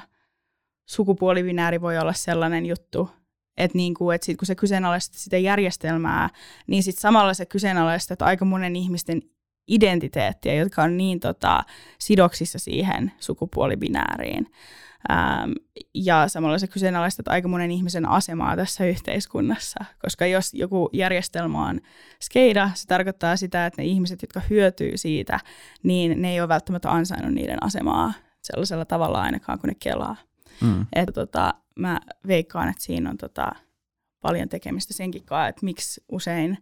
[0.88, 3.10] sukupuolivinääri voi olla sellainen juttu,
[3.56, 6.30] että niinku, et sit, kun se kyseenalaistat sitä järjestelmää,
[6.66, 9.22] niin sit samalla se kyseenalaistat aika monen ihmisten
[9.68, 11.64] identiteettiä, jotka on niin tota,
[11.98, 14.46] sidoksissa siihen sukupuolibinääriin.
[15.10, 15.52] Ähm,
[15.94, 21.80] ja samalla se kyseenalaistat aika monen ihmisen asemaa tässä yhteiskunnassa, koska jos joku järjestelmä on
[22.20, 25.40] skeida, se tarkoittaa sitä, että ne ihmiset, jotka hyötyy siitä,
[25.82, 30.16] niin ne ei ole välttämättä ansainnut niiden asemaa sellaisella tavalla ainakaan, kun ne kelaa.
[30.60, 30.86] Mm.
[30.92, 33.52] Että tota, mä veikkaan, että siinä on tota,
[34.20, 36.58] paljon tekemistä senkin kanssa, että miksi usein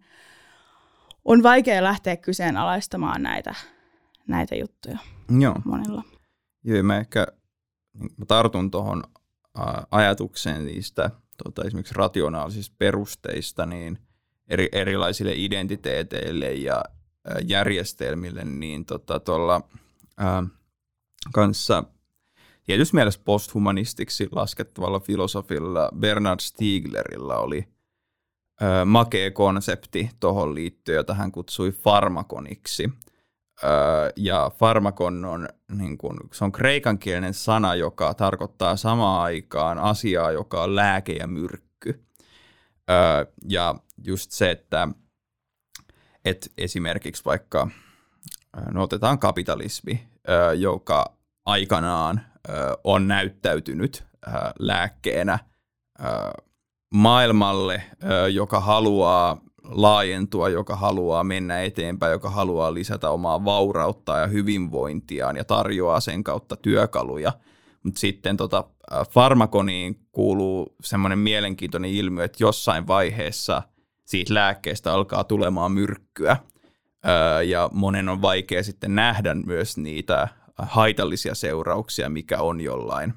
[1.25, 3.55] on vaikea lähteä kyseenalaistamaan näitä,
[4.29, 4.99] näitä juttuja
[5.39, 5.55] Joo.
[5.65, 6.03] monilla.
[6.65, 7.27] Joo, mä ehkä
[7.95, 9.03] mä tartun tuohon
[9.91, 11.11] ajatukseen niistä
[11.45, 13.99] tota, esimerkiksi rationaalisista perusteista niin
[14.49, 16.85] eri, erilaisille identiteeteille ja
[17.47, 19.61] järjestelmille, niin tota, tuolla
[20.21, 20.45] ä,
[21.33, 21.85] kanssa
[22.65, 27.75] tietysti mielessä posthumanistiksi laskettavalla filosofilla Bernard Stieglerilla oli
[28.85, 32.91] makea konsepti tuohon liittyen, jota hän kutsui farmakoniksi.
[33.63, 33.67] Ö,
[34.17, 40.63] ja farmakon on, niin kun, se on kreikankielinen sana, joka tarkoittaa samaan aikaan asiaa, joka
[40.63, 42.05] on lääke ja myrkky.
[42.91, 44.89] Ö, ja just se, että
[46.25, 47.69] et esimerkiksi vaikka,
[48.71, 52.21] no otetaan kapitalismi, ö, joka aikanaan
[52.85, 54.05] on näyttäytynyt
[54.59, 55.39] lääkkeenä
[56.95, 57.83] maailmalle,
[58.33, 65.45] joka haluaa laajentua, joka haluaa mennä eteenpäin, joka haluaa lisätä omaa vaurautta ja hyvinvointiaan ja
[65.45, 67.33] tarjoaa sen kautta työkaluja.
[67.83, 68.65] Mutta sitten tota,
[69.11, 73.63] farmakoniin kuuluu semmoinen mielenkiintoinen ilmiö, että jossain vaiheessa
[74.05, 76.37] siitä lääkkeestä alkaa tulemaan myrkkyä.
[77.47, 83.15] ja monen on vaikea sitten nähdä myös niitä haitallisia seurauksia, mikä on jollain,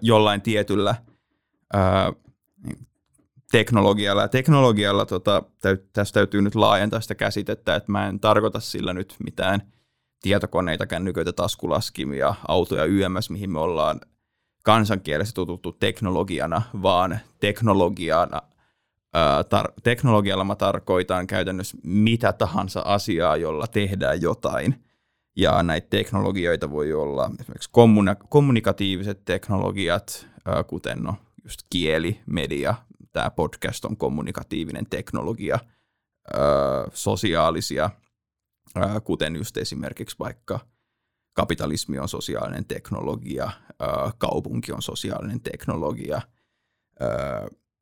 [0.00, 0.94] jollain tietyllä
[3.58, 4.22] teknologialla.
[4.22, 8.92] Ja teknologialla tota, täyt, tässä täytyy nyt laajentaa sitä käsitettä, että mä en tarkoita sillä
[8.92, 9.62] nyt mitään
[10.22, 14.00] tietokoneita, kännyköitä, taskulaskimia, autoja YMS, mihin me ollaan
[14.62, 18.42] kansankielessä tututtu teknologiana, vaan teknologiana,
[19.14, 24.84] ää, tar- teknologialla mä tarkoitan käytännössä mitä tahansa asiaa, jolla tehdään jotain.
[25.36, 27.70] Ja näitä teknologioita voi olla esimerkiksi
[28.28, 30.26] kommunikatiiviset teknologiat,
[30.66, 31.14] kuten no,
[31.44, 32.74] just kieli, media,
[33.14, 35.58] tämä podcast on kommunikatiivinen teknologia,
[36.92, 37.90] sosiaalisia,
[39.04, 40.60] kuten just esimerkiksi vaikka
[41.32, 43.50] kapitalismi on sosiaalinen teknologia,
[44.18, 46.20] kaupunki on sosiaalinen teknologia,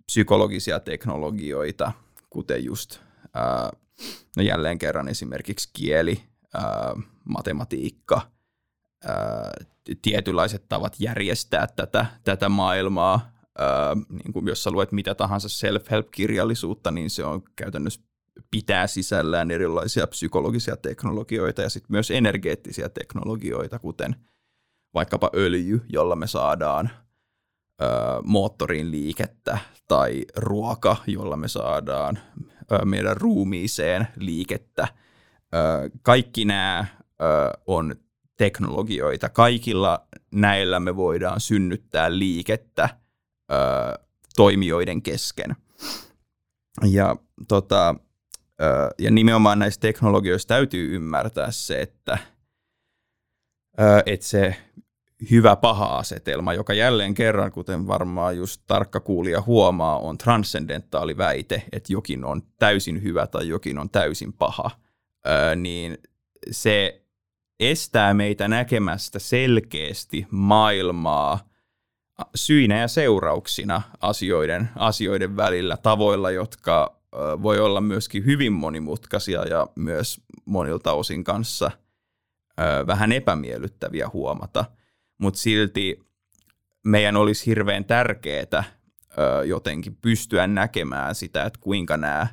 [0.07, 1.92] psykologisia teknologioita,
[2.31, 3.01] kuten just
[4.37, 6.23] no jälleen kerran esimerkiksi kieli,
[7.25, 8.21] matematiikka,
[9.05, 9.53] ää,
[10.03, 13.33] tietynlaiset tavat järjestää tätä, tätä maailmaa.
[13.58, 18.00] Ää, niin kuin jos sä luet mitä tahansa self-help-kirjallisuutta, niin se on käytännössä
[18.50, 24.16] pitää sisällään erilaisia psykologisia teknologioita ja sitten myös energeettisiä teknologioita, kuten
[24.94, 26.90] vaikkapa öljy, jolla me saadaan
[27.82, 27.86] ö,
[28.24, 32.18] moottorin liikettä, tai ruoka, jolla me saadaan
[32.72, 34.88] ö, meidän ruumiiseen liikettä.
[36.02, 36.86] Kaikki nämä
[37.66, 37.94] on
[38.36, 39.28] teknologioita.
[39.28, 42.88] Kaikilla näillä me voidaan synnyttää liikettä
[44.36, 45.56] toimijoiden kesken.
[46.84, 47.16] Ja,
[47.48, 47.94] tota,
[48.62, 52.18] ö, ja nimenomaan näistä teknologioista täytyy ymmärtää se, että,
[53.80, 54.56] ö, että se
[55.30, 61.62] hyvä paha asetelma, joka jälleen kerran, kuten varmaan just tarkka kuulija huomaa, on transcendentaali väite,
[61.72, 64.70] että jokin on täysin hyvä tai jokin on täysin paha,
[65.56, 65.98] niin
[66.50, 67.02] se
[67.60, 71.51] estää meitä näkemästä selkeästi maailmaa
[72.35, 76.96] syinä ja seurauksina asioiden, asioiden välillä tavoilla, jotka
[77.42, 81.70] voi olla myöskin hyvin monimutkaisia ja myös monilta osin kanssa
[82.87, 84.64] vähän epämiellyttäviä huomata,
[85.18, 86.01] mutta silti
[86.85, 88.64] meidän olisi hirveän tärkeää
[89.46, 92.27] jotenkin pystyä näkemään sitä, että kuinka nämä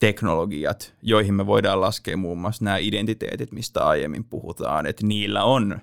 [0.00, 5.80] teknologiat, joihin me voidaan laskea muun muassa nämä identiteetit, mistä aiemmin puhutaan, että niillä on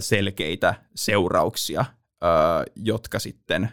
[0.00, 1.84] selkeitä seurauksia,
[2.76, 3.68] jotka sitten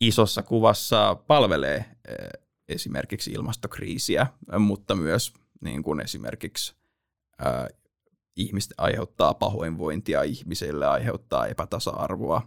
[0.00, 1.84] isossa kuvassa palvelee
[2.68, 4.26] esimerkiksi ilmastokriisiä,
[4.58, 6.74] mutta myös niin kuin esimerkiksi
[8.36, 12.42] ihmistä aiheuttaa pahoinvointia ihmisille, aiheuttaa epätasa-arvoa,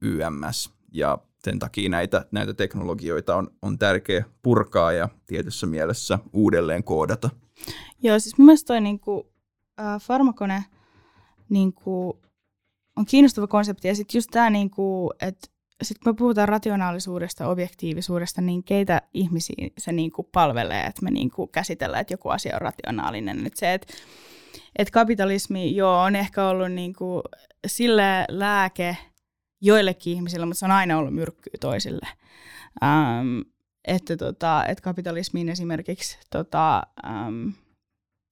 [0.00, 0.72] YMS.
[0.92, 7.30] Ja sen takia näitä, näitä teknologioita on, on tärkeä purkaa ja tietyssä mielessä uudelleen koodata.
[8.02, 9.32] Joo, siis mun mielestä toi niinku,
[9.80, 10.64] äh, farmakone
[11.48, 12.20] niinku,
[12.96, 13.88] on kiinnostava konsepti.
[13.88, 15.48] Ja sitten just tämä, niinku, että
[15.82, 21.46] sitten kun me puhutaan rationaalisuudesta, objektiivisuudesta, niin keitä ihmisiä se niinku palvelee, että me niinku
[21.46, 23.44] käsitellään, että joku asia on rationaalinen.
[23.44, 23.94] Nyt se, että
[24.78, 27.22] et kapitalismi joo, on ehkä ollut niinku
[27.66, 28.96] sille lääke
[29.60, 32.08] joillekin ihmisille, mutta se on aina ollut myrkkyä toisille.
[32.82, 33.40] Ähm,
[33.84, 37.48] että tota, et kapitalismiin esimerkiksi, tota, ähm,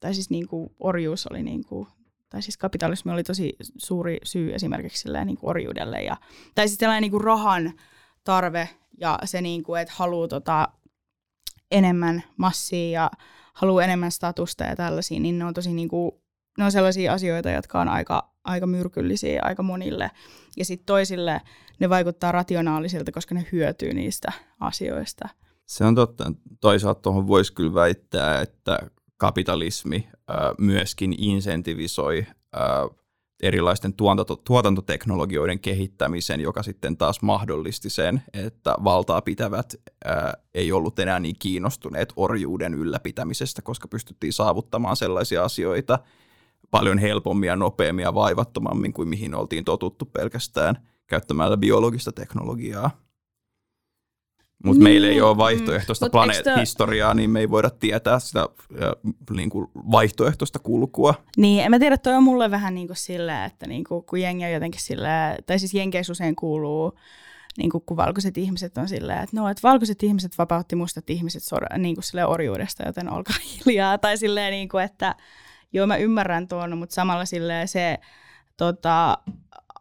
[0.01, 1.89] tai siis niinku orjuus oli niinku
[2.31, 6.03] tai siis kapitalismi oli tosi suuri syy esimerkiksi niin kuin orjuudelle.
[6.03, 6.17] Ja,
[6.55, 7.73] tai siis tällainen niin kuin rahan
[8.25, 8.69] tarve
[9.01, 10.69] ja se, niin kuin, että haluaa tota,
[11.71, 13.11] enemmän massia ja
[13.55, 16.13] haluaa enemmän statusta ja tällaisia, niin ne on tosi niin kuin,
[16.59, 20.11] ne on sellaisia asioita, jotka on aika, aika myrkyllisiä aika monille.
[20.57, 21.41] Ja sitten toisille
[21.79, 25.29] ne vaikuttaa rationaalisilta, koska ne hyötyy niistä asioista.
[25.67, 26.33] Se on totta.
[26.61, 28.79] Toisaalta tuohon voisi kyllä väittää, että
[29.21, 30.09] kapitalismi
[30.59, 32.27] myöskin insentivisoi
[33.43, 40.99] erilaisten tuotanto, tuotantoteknologioiden kehittämisen, joka sitten taas mahdollisti sen, että valtaa pitävät ää, ei ollut
[40.99, 45.99] enää niin kiinnostuneet orjuuden ylläpitämisestä, koska pystyttiin saavuttamaan sellaisia asioita
[46.71, 52.91] paljon helpommin ja nopeammin ja vaivattomammin kuin mihin oltiin totuttu pelkästään käyttämällä biologista teknologiaa.
[54.65, 58.49] Mutta niin, meillä ei ole vaihtoehtoista mm, planeethistoriaa, niin me ei voida tietää sitä
[59.31, 61.15] niin kuin vaihtoehtoista kulkua.
[61.37, 64.21] Niin, en mä tiedä, toi on mulle vähän niin kuin silleen, että niin kuin, kun
[64.21, 66.93] jengi on jotenkin silleen, tai siis jenkeissä usein kuuluu,
[67.59, 71.43] niin kuin, kun valkoiset ihmiset on silleen, että no, että valkoiset ihmiset vapautti mustat ihmiset
[71.43, 73.99] sor- niin kuin silleen orjuudesta, joten olkaa hiljaa.
[73.99, 75.15] Tai silleen, niin kuin, että
[75.73, 77.99] joo, mä ymmärrän tuon, mutta samalla silleen se
[78.57, 79.19] tota,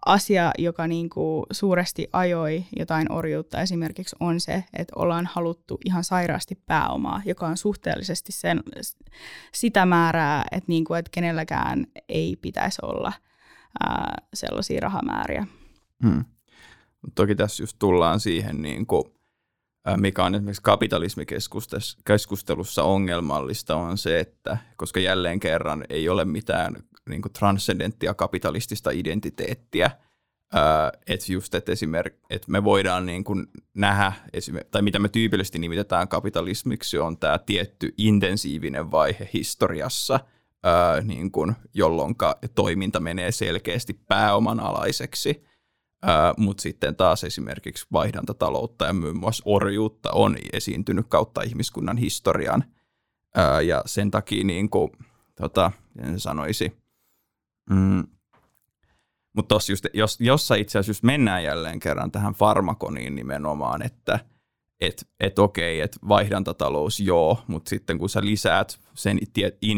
[0.05, 6.03] asia, joka niin kuin suuresti ajoi jotain orjuutta esimerkiksi on se, että ollaan haluttu ihan
[6.03, 8.63] sairaasti pääomaa, joka on suhteellisesti sen,
[9.53, 13.13] sitä määrää, että, niin kuin, että kenelläkään ei pitäisi olla
[13.83, 15.47] ää, sellaisia rahamääriä.
[16.03, 16.25] Hmm.
[17.15, 19.03] Toki tässä just tullaan siihen, niin kuin,
[19.97, 26.75] mikä on esimerkiksi kapitalismikeskustelussa ongelmallista, on se, että koska jälleen kerran ei ole mitään
[27.10, 29.91] niin kuin transcendenttia kapitalistista identiteettiä,
[31.08, 34.13] että just, että esimerkiksi, että me voidaan niin kuin nähdä,
[34.72, 40.19] tai mitä me tyypillisesti nimitetään kapitalismiksi, on tämä tietty intensiivinen vaihe historiassa,
[40.63, 42.15] ää, niin kuin, jolloin
[42.56, 45.43] toiminta menee selkeästi pääoman alaiseksi,
[46.38, 52.63] mutta sitten taas esimerkiksi vaihdantataloutta ja muun muassa orjuutta on esiintynyt kautta ihmiskunnan historian,
[53.65, 54.91] ja sen takia niin kuin,
[55.36, 55.72] tota,
[56.17, 56.78] sanoisi,
[57.69, 58.03] mm,
[59.34, 59.55] mutta
[59.93, 64.19] jos, jossa itse asiassa just mennään jälleen kerran tähän farmakoniin nimenomaan, että
[64.82, 69.19] et, et okei, että vaihdantatalous joo, mutta sitten kun sä lisäät sen
[69.62, 69.77] in,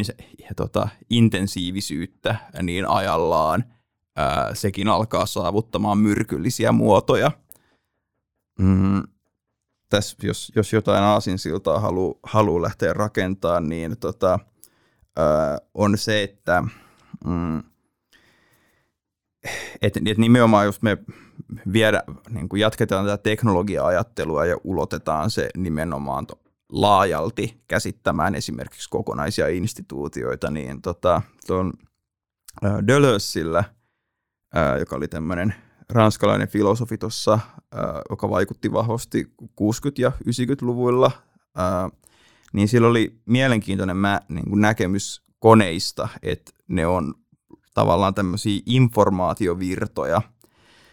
[0.55, 3.63] tota, intensiivisyyttä niin ajallaan,
[4.15, 7.31] ää, sekin alkaa saavuttamaan myrkyllisiä muotoja.
[8.59, 9.03] Mm,
[9.89, 14.39] tässä, jos, jos jotain aasinsiltaa haluaa halu lähteä rakentamaan, niin tota,
[15.17, 16.63] ää, on se, että
[17.25, 17.63] mm,
[19.81, 20.97] että et nimenomaan jos me
[21.73, 26.39] viedä, niin kuin jatketaan tätä teknologia-ajattelua ja ulotetaan se nimenomaan to,
[26.71, 31.73] laajalti käsittämään esimerkiksi kokonaisia instituutioita, niin tota, tuon
[32.87, 33.63] Deleussillä,
[34.79, 35.55] joka oli tämmöinen
[35.89, 37.39] ranskalainen filosofi tuossa,
[38.09, 39.45] joka vaikutti vahvasti 60-
[39.97, 41.11] ja 90-luvuilla,
[41.59, 41.91] äh,
[42.53, 47.13] niin sillä oli mielenkiintoinen mä, niin kuin näkemys koneista, että ne on
[47.73, 50.21] tavallaan tämmöisiä informaatiovirtoja,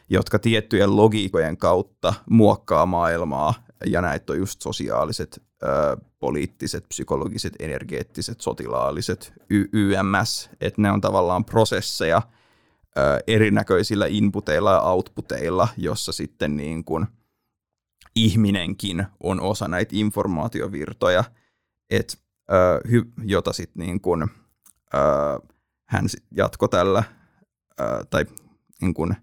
[0.09, 3.55] jotka tiettyjen logiikojen kautta muokkaa maailmaa,
[3.87, 9.33] ja näitä on just sosiaaliset, ö, poliittiset, psykologiset, energeettiset, sotilaalliset,
[9.73, 12.23] YMS, että ne on tavallaan prosesseja,
[13.27, 17.07] erinäköisillä inputeilla ja outputeilla, jossa sitten niin kuin
[18.17, 21.25] ihminenkin on osa näitä informaatiovirtoja,
[21.91, 22.19] et,
[22.53, 24.23] ö, hy, jota sitten niin kuin,
[24.95, 24.99] ö,
[25.89, 27.03] hän jatko tällä,
[27.81, 28.25] ö, tai
[28.81, 29.17] niin kuin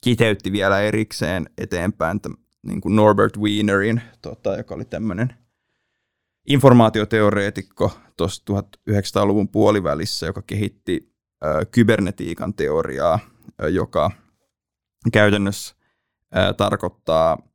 [0.00, 5.34] kiteytti vielä erikseen eteenpäin t- niin kuin Norbert Wienerin, tota, joka oli tämmöinen
[6.46, 11.14] informaatioteoreetikko tuossa 1900-luvun puolivälissä, joka kehitti
[11.44, 13.18] ö, kybernetiikan teoriaa,
[13.62, 14.10] ö, joka
[15.12, 15.74] käytännössä
[16.36, 17.49] ö, tarkoittaa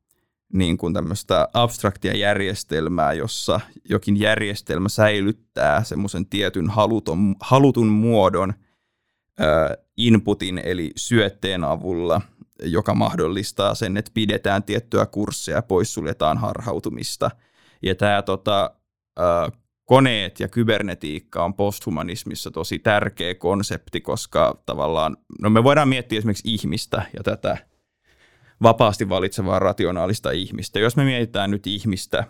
[0.52, 8.54] niin kuin tämmöistä abstraktia järjestelmää, jossa jokin järjestelmä säilyttää semmoisen tietyn haluton, halutun muodon
[9.40, 9.44] ö,
[9.96, 12.20] inputin eli syötteen avulla,
[12.62, 17.30] joka mahdollistaa sen, että pidetään tiettyä kurssia ja poissuljetaan harhautumista.
[17.82, 18.70] Ja tämä tota,
[19.18, 19.22] ö,
[19.84, 26.54] koneet ja kybernetiikka on posthumanismissa tosi tärkeä konsepti, koska tavallaan, no me voidaan miettiä esimerkiksi
[26.54, 27.58] ihmistä ja tätä
[28.62, 30.78] vapaasti valitsevaa rationaalista ihmistä.
[30.78, 32.24] Jos me mietitään nyt ihmistä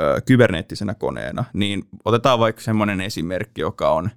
[0.00, 4.10] ö, kyberneettisenä koneena, niin otetaan vaikka semmoinen esimerkki, joka on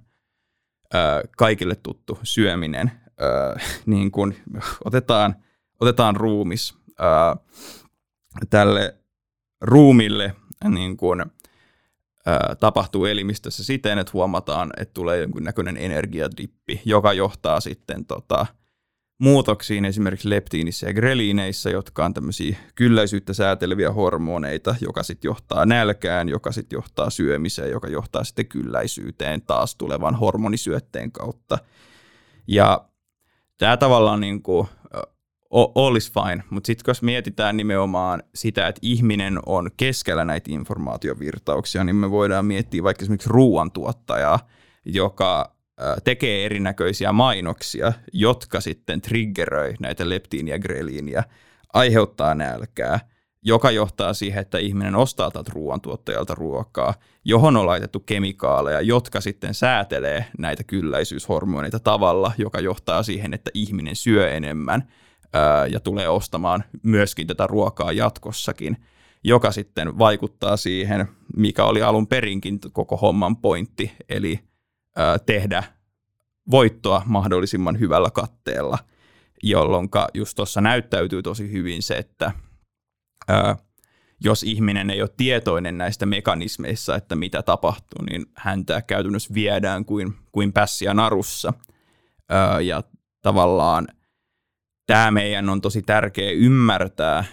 [0.94, 0.98] ö,
[1.36, 2.92] kaikille tuttu syöminen.
[3.20, 4.34] Ö, niin kun
[4.84, 5.36] otetaan,
[5.80, 7.36] otetaan ruumis ö,
[8.50, 8.94] tälle
[9.60, 10.34] ruumille
[10.68, 11.26] niin kun,
[12.60, 18.46] tapahtuu elimistössä siten, että huomataan, että tulee jonkinnäköinen energiadippi, joka johtaa sitten tota,
[19.18, 26.28] muutoksiin esimerkiksi leptiinissä ja greliineissä, jotka on tämmöisiä kylläisyyttä sääteleviä hormoneita, joka sitten johtaa nälkään,
[26.28, 31.58] joka sitten johtaa syömiseen, joka johtaa sitten kylläisyyteen taas tulevan hormonisyötteen kautta.
[32.46, 32.88] Ja
[33.58, 34.68] tämä tavallaan niin kuin,
[35.50, 41.84] all is fine, mutta sitten jos mietitään nimenomaan sitä, että ihminen on keskellä näitä informaatiovirtauksia,
[41.84, 44.48] niin me voidaan miettiä vaikka esimerkiksi ruoantuottajaa,
[44.84, 45.55] joka
[46.04, 51.24] tekee erinäköisiä mainoksia, jotka sitten triggeröi näitä leptiiniä ja greliiniä,
[51.72, 53.00] aiheuttaa nälkää,
[53.42, 59.54] joka johtaa siihen, että ihminen ostaa tältä ruoantuottajalta ruokaa, johon on laitettu kemikaaleja, jotka sitten
[59.54, 64.88] säätelee näitä kylläisyyshormoneita tavalla, joka johtaa siihen, että ihminen syö enemmän
[65.32, 68.76] ää, ja tulee ostamaan myöskin tätä ruokaa jatkossakin,
[69.24, 74.40] joka sitten vaikuttaa siihen, mikä oli alun perinkin koko homman pointti, eli
[75.26, 75.64] tehdä
[76.50, 78.78] voittoa mahdollisimman hyvällä katteella,
[79.42, 82.32] jolloin just tuossa näyttäytyy tosi hyvin se, että
[83.28, 83.56] ää,
[84.24, 90.14] jos ihminen ei ole tietoinen näistä mekanismeissa, että mitä tapahtuu, niin häntä käytännössä viedään kuin,
[90.32, 91.52] kuin pässiä narussa.
[92.64, 92.82] Ja
[93.22, 93.86] tavallaan
[94.86, 97.24] tämä meidän on tosi tärkeä ymmärtää,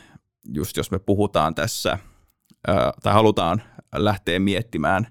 [0.53, 1.97] just jos me puhutaan tässä,
[2.67, 3.63] ää, tai halutaan
[3.95, 5.07] lähteä miettimään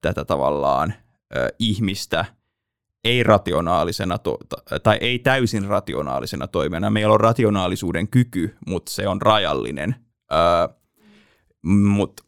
[0.00, 0.94] tätä tavallaan
[1.58, 2.24] ihmistä
[3.04, 4.18] ei-rationaalisena
[4.82, 6.90] tai ei täysin rationaalisena toimena.
[6.90, 9.94] Meillä on rationaalisuuden kyky, mutta se on rajallinen.
[11.62, 12.20] Mut,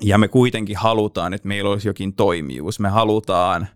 [0.00, 2.80] ja me kuitenkin halutaan, että meillä olisi jokin toimijuus.
[2.80, 3.68] Me halutaan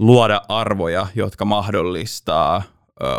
[0.00, 2.62] luoda arvoja, jotka mahdollistaa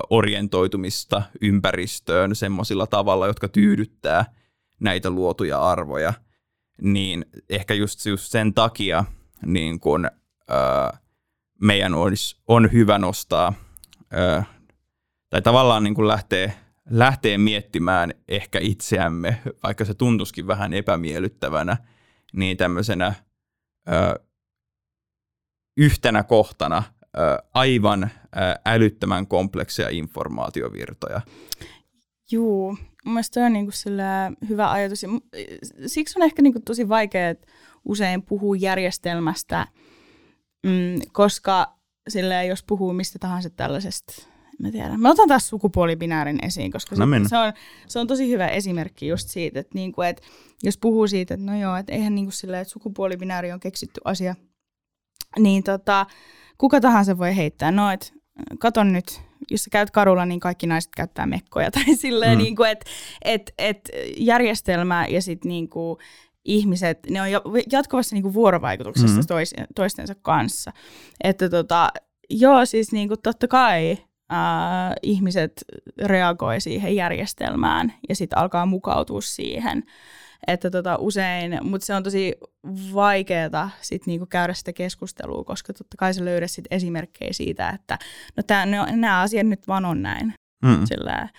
[0.09, 4.25] orientoitumista ympäristöön semmoisilla tavalla, jotka tyydyttää
[4.79, 6.13] näitä luotuja arvoja.
[6.81, 9.05] Niin ehkä just, just sen takia–
[9.45, 10.07] niin kun,
[10.47, 10.97] ää,
[11.61, 13.53] meidän olisi, on hyvä nostaa,
[14.11, 14.43] ää,
[15.29, 16.53] tai tavallaan niin kuin lähtee,
[16.89, 21.77] lähtee miettimään ehkä itseämme, vaikka se tuntuskin vähän epämiellyttävänä,
[22.33, 23.13] niin tämmöisenä
[23.87, 24.15] ää,
[25.77, 26.83] yhtenä kohtana
[27.13, 31.21] ää, aivan ää, älyttömän komplekseja informaatiovirtoja.
[32.31, 33.71] Juu, mielestäni on niinku
[34.49, 35.05] hyvä ajatus.
[35.85, 37.47] Siksi on ehkä niinku tosi vaikea, että
[37.85, 39.67] usein puhuu järjestelmästä,
[40.65, 41.77] mm, koska
[42.09, 44.13] sille jos puhuu mistä tahansa tällaisesta,
[44.59, 44.99] mä tiedän.
[44.99, 47.53] Mä otan taas sukupuolibinäärin esiin, koska no se, se, on,
[47.87, 50.21] se on tosi hyvä esimerkki just siitä, että, niinku, että
[50.63, 54.35] jos puhuu siitä, että no joo, että eihän niinku silleen, että sukupuolibinääri on keksitty asia,
[55.39, 56.05] niin tota,
[56.57, 58.07] kuka tahansa voi heittää, no että
[58.59, 59.21] katon nyt,
[59.51, 61.71] jos sä käyt karulla, niin kaikki naiset käyttää mekkoja.
[61.71, 62.43] Tai silleen, mm.
[62.43, 62.85] niin kuin, että
[63.21, 65.97] et, et järjestelmä ja sitten niin kuin,
[66.45, 67.27] ihmiset, ne on
[67.71, 69.27] jatkuvassa niin kuin vuorovaikutuksessa mm-hmm.
[69.27, 70.71] tois, toistensa kanssa.
[71.23, 71.91] Että tota,
[72.29, 73.97] joo, siis niin kuin totta kai
[74.33, 74.37] äh,
[75.01, 75.65] ihmiset
[76.03, 79.83] reagoi siihen järjestelmään ja sitten alkaa mukautua siihen.
[80.47, 82.33] Että tota, usein, mutta se on tosi
[82.93, 87.97] vaikeaa sit niinku käydä sitä keskustelua, koska totta kai sä löydät sit esimerkkejä siitä, että
[88.37, 90.33] no tää, nämä asiat nyt vaan on näin.
[90.65, 90.85] Mm.
[90.85, 91.29] Sillä,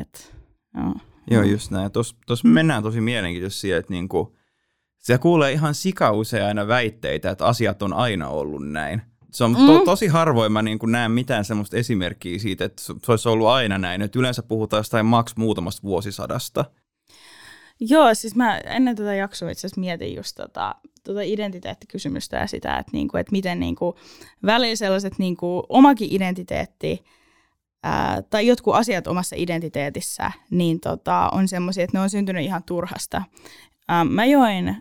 [0.00, 0.34] et,
[0.74, 0.94] no.
[1.30, 1.90] Joo, just näin.
[1.92, 4.36] Tuossa mennään tosi mielenkiintoisesti siihen, että niinku,
[4.98, 9.02] se kuulee ihan sika usein aina väitteitä, että asiat on aina ollut näin.
[9.30, 13.28] Se on to, tosi harvoin mä niin näen mitään semmoista esimerkkiä siitä, että se olisi
[13.28, 14.02] ollut aina näin.
[14.02, 16.64] Että yleensä puhutaan jostain maks muutamasta vuosisadasta.
[17.80, 20.74] Joo, siis mä ennen tätä jaksoa itse asiassa mietin just tota,
[21.04, 23.96] tota identiteettikysymystä ja sitä, että, niinku, että miten niinku,
[24.46, 27.04] välillä sellaiset niinku, omakin identiteetti
[27.86, 32.62] ää, tai jotkut asiat omassa identiteetissä niin tota, on semmoisia, että ne on syntynyt ihan
[32.62, 33.22] turhasta.
[33.88, 34.76] Ää, mä join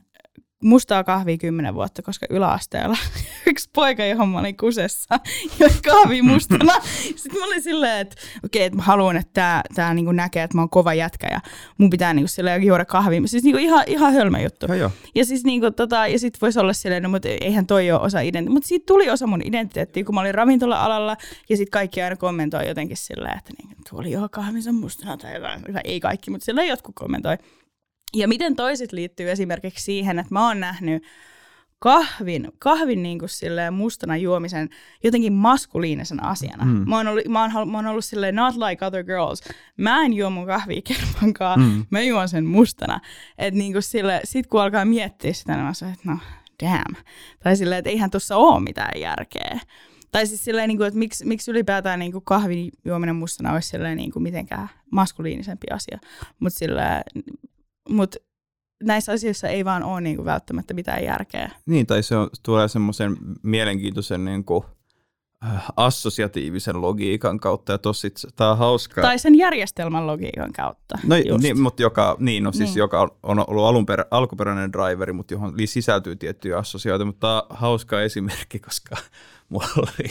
[0.64, 2.98] mustaa kahvia kymmenen vuotta, koska yläasteella
[3.48, 5.20] yksi poika, johon mä olin kusessa,
[5.60, 6.74] joi kahvi mustana.
[7.16, 10.44] Sitten mä olin silleen, että okei, okay, että mä haluan, että tää, tää niinku näkee,
[10.44, 11.40] että mä oon kova jätkä ja
[11.78, 13.22] mun pitää niinku silleen juoda kahvia.
[13.26, 14.74] Siis niinku ihan, ihan hölmö juttu.
[14.74, 18.02] Ja, ja siis niinku tota, ja sit voisi olla silleen, no mutta eihän toi ole
[18.02, 18.54] osa identiteettiä.
[18.54, 21.18] Mutta siitä tuli osa mun identiteettiä, kun mä olin ravintola-alalla
[21.50, 25.34] ja sitten kaikki aina kommentoi jotenkin silleen, että niin, tuo oli jo kahvinsa mustana tai
[25.34, 25.62] jotain.
[25.84, 27.38] Ei kaikki, mutta silleen jotkut kommentoi.
[28.16, 31.04] Ja miten toiset liittyy esimerkiksi siihen, että mä oon nähnyt
[31.80, 34.70] kahvin, kahvin niin kuin silleen mustana juomisen
[35.04, 36.66] jotenkin maskuliinisen asiana.
[36.66, 36.90] Mm.
[36.90, 39.42] Mä, oon ollut, mä, oon, mä oon ollut silleen not like other girls.
[39.78, 41.86] Mä en juo mun kahvia kermankaan, mm.
[41.90, 43.02] mä juon sen mustana.
[43.38, 46.18] Että niin kuin sille, sit kun alkaa miettiä sitä, niin mä sanon, että no
[46.64, 46.96] damn.
[47.44, 49.60] Tai silleen, että eihän tuossa ole mitään järkeä.
[50.12, 53.70] Tai siis silleen, niin kuin, että miksi, miksi ylipäätään niin kuin kahvin juominen mustana olisi
[53.70, 56.00] silleen, niin kuin mitenkään maskuliinisempi asia.
[56.40, 57.02] Mutta silleen,
[57.90, 58.18] mutta
[58.84, 61.52] näissä asioissa ei vaan ole niinku välttämättä mitään järkeä.
[61.66, 64.66] Niin, tai se on, tulee semmoisen mielenkiintoisen niinku,
[65.46, 69.02] äh, assosiatiivisen logiikan kautta, ja tossa tämä on hauskaa.
[69.02, 70.98] Tai sen järjestelmän logiikan kautta.
[71.04, 72.78] No, niin, mutta joka, niin, no siis niin.
[72.78, 78.02] joka on ollut alunper, alkuperäinen driveri, mutta johon sisältyy tiettyjä assosiaatioita, mutta tämä on hauska
[78.02, 78.96] esimerkki, koska
[79.50, 80.10] mulla oli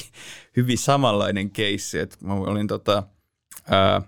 [0.57, 3.03] hyvin samanlainen keissi, että mä olin tota,
[3.71, 4.03] ää,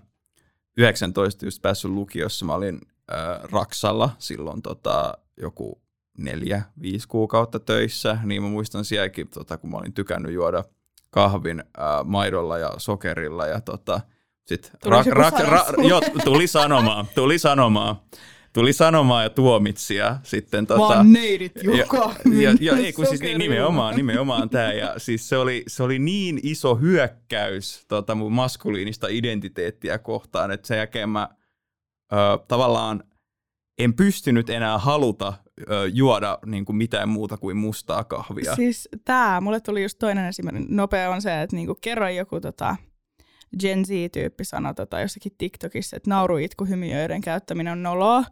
[0.77, 2.81] 19 just päässyt lukiossa, mä olin
[3.13, 5.81] äh, Raksalla silloin tota, joku
[6.17, 10.63] neljä, viisi kuukautta töissä, niin mä muistan sielläkin, tota, kun mä olin tykännyt juoda
[11.09, 14.01] kahvin äh, maidolla ja sokerilla ja tota,
[14.45, 17.95] sit tuli, rak, rak, ra, jo, tuli sanomaan, tuli sanomaan,
[18.53, 20.67] tuli sanomaan ja tuomitsia sitten.
[20.67, 22.15] Tota, Vaan neidit joka.
[22.41, 24.73] Ja, ja, ei, kun siis nimenomaan, nimenomaan tämä.
[24.73, 30.67] Ja siis se oli, se oli niin iso hyökkäys tota, mun maskuliinista identiteettiä kohtaan, että
[30.67, 31.29] sen jälkeen mä
[32.13, 32.15] ö,
[32.47, 33.03] tavallaan
[33.77, 35.33] en pystynyt enää haluta
[35.69, 38.55] ö, juoda niin kuin mitään muuta kuin mustaa kahvia.
[38.55, 42.75] Siis tämä, mulle tuli just toinen esimerkki, nopea on se, että niinku kerroin joku tota,
[43.59, 48.23] Gen Z-tyyppi sanoi tota, jossakin TikTokissa, että nauruitkuhymiöiden käyttäminen on noloa.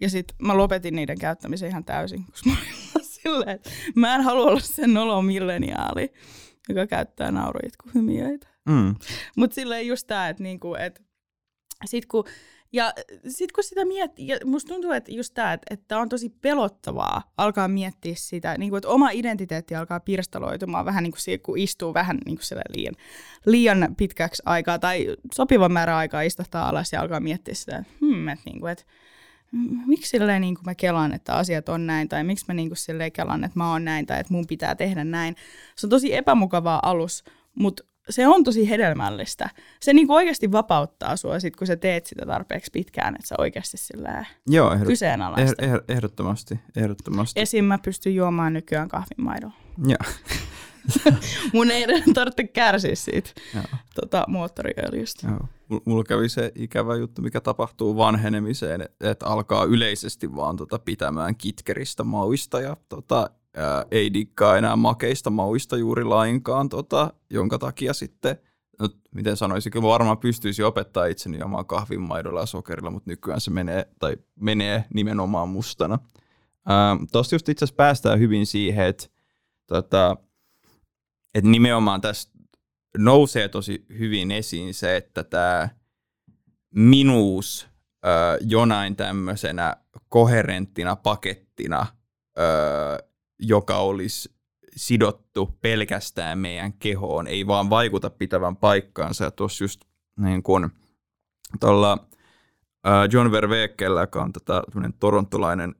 [0.00, 2.56] Ja sitten mä lopetin niiden käyttämisen ihan täysin, koska mä
[2.96, 6.12] olin silleen, että mä en halua olla se nolo milleniaali,
[6.68, 8.48] joka käyttää nauruitkuhymiöitä.
[8.68, 8.94] Mm.
[9.36, 11.02] Mutta silleen just tämä, että niinku, et,
[11.84, 12.24] sit kun
[12.72, 12.92] ja
[13.28, 17.68] sitten kun sitä miettii, ja musta tuntuu, että just tämä, että, on tosi pelottavaa alkaa
[17.68, 21.94] miettiä sitä, niin kuin, että oma identiteetti alkaa pirstaloitumaan vähän niin kuin siihen, kun istuu
[21.94, 22.94] vähän niin kuin liian,
[23.46, 28.28] liian pitkäksi aikaa tai sopivan määrän aikaa istahtaa alas ja alkaa miettiä sitä, että, hmm,
[28.28, 28.84] että, niin kuin, että
[29.86, 32.76] miksi silleen niin kuin mä kelaan, että asiat on näin, tai miksi mä niin kuin
[32.76, 35.36] silleen kelaan, että mä oon näin, tai että mun pitää tehdä näin.
[35.76, 39.50] Se on tosi epämukavaa alus, mutta se on tosi hedelmällistä.
[39.80, 43.76] Se niinku oikeasti vapauttaa sua sit, kun sä teet sitä tarpeeksi pitkään, että sä oikeasti
[43.76, 45.62] sillä Joo, ehdot- kyseenalaista.
[45.66, 47.40] Eh- ehdottomasti, ehdottomasti.
[47.40, 47.64] Esim.
[47.64, 49.54] mä pystyn juomaan nykyään kahvimaidolla.
[49.86, 50.12] Joo.
[51.54, 53.30] Mun ei tarvitse kärsiä siitä
[53.94, 55.28] tota, moottoriöljystä.
[55.28, 55.48] Joo.
[55.84, 62.04] Mulla kävi se ikävä juttu, mikä tapahtuu vanhenemiseen, että alkaa yleisesti vaan tota pitämään kitkeristä
[62.04, 68.36] mauista ja tota, ää, ei dikkaa enää makeista mauista juuri lainkaan, tota, jonka takia sitten,
[68.80, 73.40] no, miten sanoisin, kyllä varmaan pystyisi opettaa itseni omaa kahvin maidolla ja sokerilla, mutta nykyään
[73.40, 75.98] se menee, tai menee nimenomaan mustana.
[77.12, 79.06] Tuosta just itse asiassa päästään hyvin siihen, että
[79.66, 80.16] tota,
[81.34, 82.30] et nimenomaan tässä
[82.98, 85.68] nousee tosi hyvin esiin se, että tämä
[86.74, 87.68] minuus
[88.40, 89.76] jonain tämmöisenä
[90.08, 91.86] koherenttina pakettina
[93.42, 94.30] joka olisi
[94.76, 99.24] sidottu pelkästään meidän kehoon, ei vaan vaikuta pitävän paikkaansa.
[99.24, 99.80] Ja tuossa just
[100.16, 100.70] niin kuin
[101.60, 101.98] tuolla
[103.12, 104.62] John Verweekellä, joka on tota,
[105.00, 105.74] torontolainen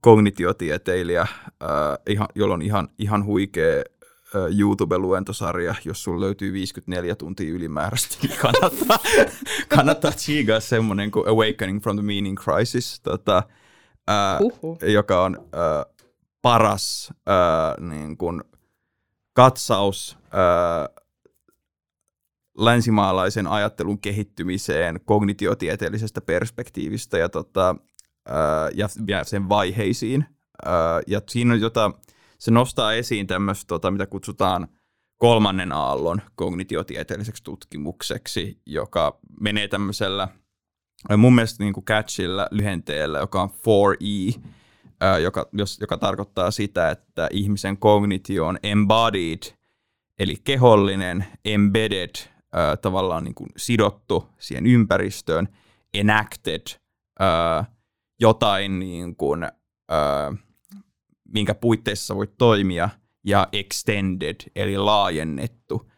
[0.00, 1.26] kognitiotieteilijä,
[2.08, 3.84] ihan, jolla on ihan, ihan huikea
[4.58, 8.98] YouTube-luentosarja, jos sulla löytyy 54 tuntia ylimääräistä, niin kannattaa,
[9.76, 13.42] kannattaa tsiigaa semmoinen kuin Awakening from the Meaning Crisis, tota,
[14.06, 14.38] ää,
[14.92, 15.86] joka on ää,
[16.46, 18.44] paras äh, niin kuin
[19.32, 21.04] katsaus äh,
[22.58, 27.76] länsimaalaisen ajattelun kehittymiseen kognitiotieteellisestä perspektiivistä ja, tota,
[28.30, 28.36] äh,
[28.74, 30.26] ja, ja sen vaiheisiin.
[30.66, 30.72] Äh,
[31.06, 31.90] ja siinä on jota,
[32.38, 34.68] se nostaa esiin tämmöistä, tota, mitä kutsutaan
[35.16, 40.28] kolmannen aallon kognitiotieteelliseksi tutkimukseksi, joka menee tämmöisellä
[41.16, 44.40] mun mielestä niin kuin catchilla lyhenteellä, joka on 4E,
[45.22, 49.42] joka, jos, joka tarkoittaa sitä, että ihmisen kognitio on embodied,
[50.18, 52.14] eli kehollinen, embedded,
[52.82, 55.48] tavallaan niin kuin sidottu siihen ympäristöön,
[55.94, 56.66] enacted,
[58.20, 59.48] jotain niin kuin,
[61.28, 62.88] minkä puitteissa voit toimia,
[63.24, 65.90] ja extended, eli laajennettu,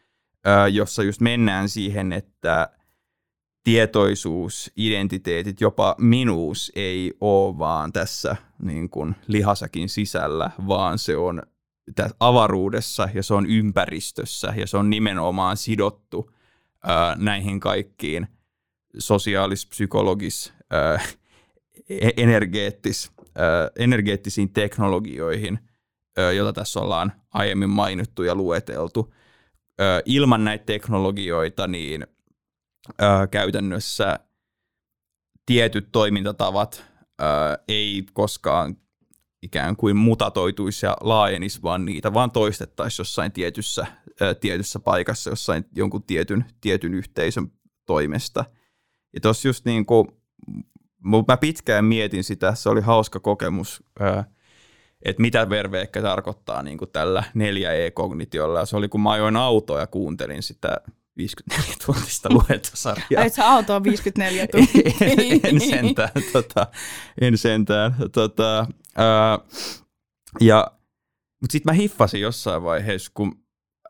[0.73, 2.71] jossa just mennään siihen, että
[3.65, 11.43] tietoisuus, identiteetit, jopa minuus ei ole vaan tässä niin kuin lihasakin sisällä, vaan se on
[11.95, 16.31] tässä avaruudessa ja se on ympäristössä ja se on nimenomaan sidottu
[16.85, 18.29] ää, näihin kaikkiin
[18.99, 21.01] sosiaalis, psykologis, ää,
[21.89, 25.59] e-, energeettis, ää, energeettisiin teknologioihin,
[26.17, 29.15] ää, jota tässä ollaan aiemmin mainittu ja lueteltu.
[29.79, 32.07] Ää, ilman näitä teknologioita niin–
[32.99, 34.19] ää, käytännössä
[35.47, 36.85] tietyt toimintatavat
[37.19, 38.77] ää, ei koskaan
[39.43, 43.87] ikään kuin mutatoituisi ja laajenisi, vaan niitä vaan toistettaisiin jossain tietyssä,
[44.21, 47.53] ää, tietyssä paikassa, jossain jonkun tietyn, tietyn yhteisön
[47.87, 48.45] toimesta.
[49.15, 50.09] Ja tuossa just niin kuin,
[51.29, 54.25] mä pitkään mietin sitä, se oli hauska kokemus, ää,
[55.05, 58.67] että mitä verveekkä tarkoittaa niin kuin tällä 4E-kognitiolla.
[58.67, 60.81] Se oli, kun mä ajoin autoa ja kuuntelin sitä
[61.19, 63.23] 54 tuntista luentosarjaa.
[63.23, 64.93] Ai se auto on 54 tuntia.
[65.01, 66.11] en, en sentään.
[66.33, 66.67] Tota,
[67.21, 68.67] en sentään tota,
[68.97, 69.39] ää,
[70.41, 70.71] ja,
[71.41, 73.43] mutta sitten mä hiffasin jossain vaiheessa, kun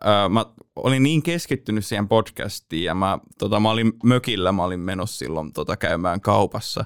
[0.05, 4.81] ää, mä olin niin keskittynyt siihen podcastiin ja mä, tota, mä olin mökillä, mä olin
[4.81, 6.85] menossa silloin tota, käymään kaupassa.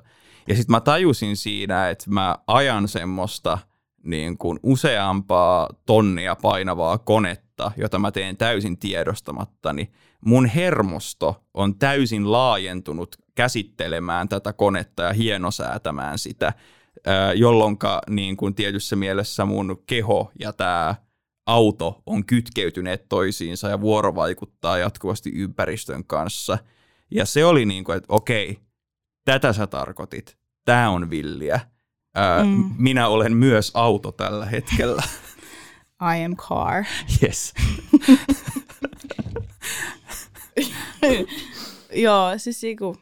[0.49, 3.59] Ja sitten mä tajusin siinä, että mä ajan semmoista
[4.05, 9.93] niin kuin useampaa tonnia painavaa konetta, jota mä teen täysin tiedostamattani,
[10.25, 16.53] mun hermosto on täysin laajentunut käsittelemään tätä konetta ja hienosäätämään sitä,
[17.35, 17.79] jolloin
[18.11, 20.95] niin kuin tietyssä mielessä mun keho ja tämä
[21.47, 26.59] auto on kytkeytyneet toisiinsa ja vuorovaikuttaa jatkuvasti ympäristön kanssa.
[27.11, 28.59] Ja se oli niin kuin, että okei,
[29.25, 31.61] tätä sä tarkoitit, tämä on villiä.
[32.45, 32.71] mm.
[32.79, 35.03] Minä olen myös auto tällä hetkellä.
[36.17, 36.85] I am car.
[37.23, 37.55] Yes.
[42.05, 42.97] Joo, siis niinku,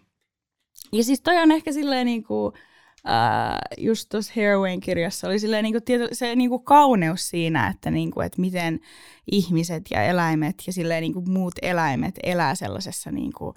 [0.93, 2.53] ja siis toi on ehkä silleen niinku,
[3.07, 8.21] Uh, just tuossa Heroin kirjassa oli silleen niinku tieto, se niinku kauneus siinä, että, niinku,
[8.21, 8.81] että miten
[9.33, 13.55] ihmiset ja eläimet ja silleen niinku muut eläimet elää sellaisessa niinku, uh,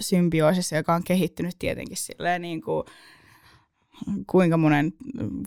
[0.00, 2.84] symbioosissa, joka on kehittynyt tietenkin silleen niinku,
[4.26, 4.92] kuinka monen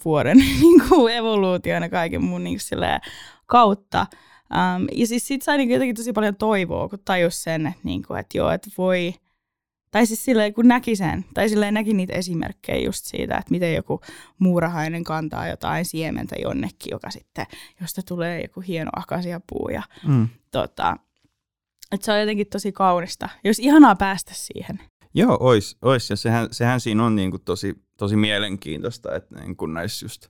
[0.06, 3.02] vuoden niinku, evoluutiona kaiken mun niinku, silleen,
[3.46, 4.06] kautta.
[4.52, 8.14] Um, ja siis sit sai niinku jotenkin tosi paljon toivoa, kun tajus sen, että, niinku,
[8.14, 9.14] että joo, että voi,
[9.92, 13.74] tai siis silleen, kun näki sen, tai silleen näki niitä esimerkkejä just siitä, että miten
[13.74, 14.02] joku
[14.40, 17.46] muurahainen kantaa jotain siementä jonnekin, joka sitten,
[17.82, 19.70] josta tulee joku hieno akasiapuu.
[19.70, 20.28] Ja, mm.
[20.52, 20.98] tota,
[21.92, 24.80] että se on jotenkin tosi kaunista, jos ihanaa päästä siihen.
[25.14, 30.06] Joo, ois, ois ja sehän, sehän siinä on niinku tosi, tosi mielenkiintoista, että niinku näissä
[30.06, 30.28] just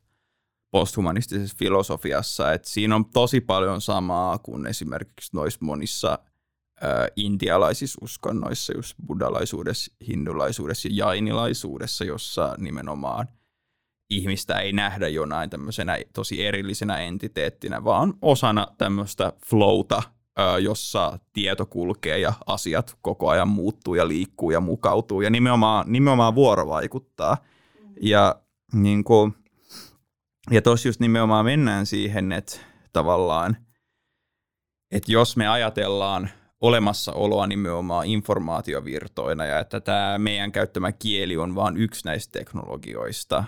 [0.73, 6.19] posthumanistisessa filosofiassa, että siinä on tosi paljon samaa kuin esimerkiksi noissa monissa
[6.83, 13.27] ä, intialaisissa uskonnoissa, just buddhalaisuudessa, hindulaisuudessa ja jainilaisuudessa, jossa nimenomaan
[14.09, 20.03] ihmistä ei nähdä jonain tämmöisenä tosi erillisenä entiteettinä, vaan osana tämmöistä flowta,
[20.39, 25.85] ä, jossa tieto kulkee ja asiat koko ajan muuttuu ja liikkuu ja mukautuu ja nimenomaan,
[25.87, 27.37] nimenomaan vuorovaikuttaa.
[28.01, 28.35] Ja
[28.73, 29.35] niin kuin,
[30.51, 32.59] ja tuossa just nimenomaan mennään siihen, että
[32.93, 33.57] tavallaan,
[34.91, 36.29] että jos me ajatellaan
[36.61, 43.43] olemassaoloa nimenomaan informaatiovirtoina ja että tämä meidän käyttämä kieli on vain yksi näistä teknologioista,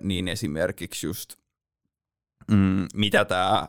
[0.00, 1.36] niin esimerkiksi just
[2.50, 3.68] mm, mitä tämä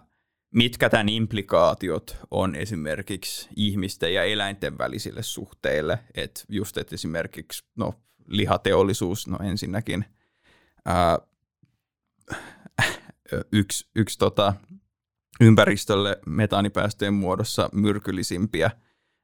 [0.55, 5.99] mitkä tämän implikaatiot on esimerkiksi ihmisten ja eläinten välisille suhteille.
[6.15, 7.93] Että just, että esimerkiksi no,
[8.27, 10.05] lihateollisuus, no ensinnäkin
[13.51, 14.53] yksi, yksi tota,
[15.41, 18.71] ympäristölle metaanipäästöjen muodossa myrkyllisimpiä,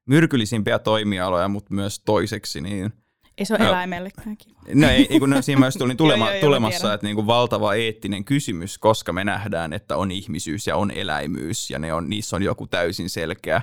[0.05, 2.93] myrkyllisimpiä toimialoja, mutta myös toiseksi niin
[3.37, 4.59] ei se ole eläimellekään kiva.
[4.73, 7.73] No ei, ei kun no, siinä myös tuli tulema, joo, joo, tulemassa, että niinku valtava
[7.73, 12.35] eettinen kysymys, koska me nähdään, että on ihmisyys ja on eläimyys, ja ne on, niissä
[12.35, 13.61] on joku täysin selkeä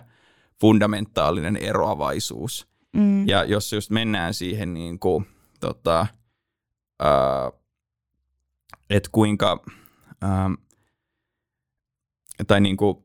[0.60, 2.68] fundamentaalinen eroavaisuus.
[2.96, 3.28] Mm.
[3.28, 5.26] Ja jos just mennään siihen, niin kuin,
[5.60, 6.06] tota,
[8.90, 9.64] että kuinka,
[10.22, 10.50] ää,
[12.46, 12.96] tai niin kuin,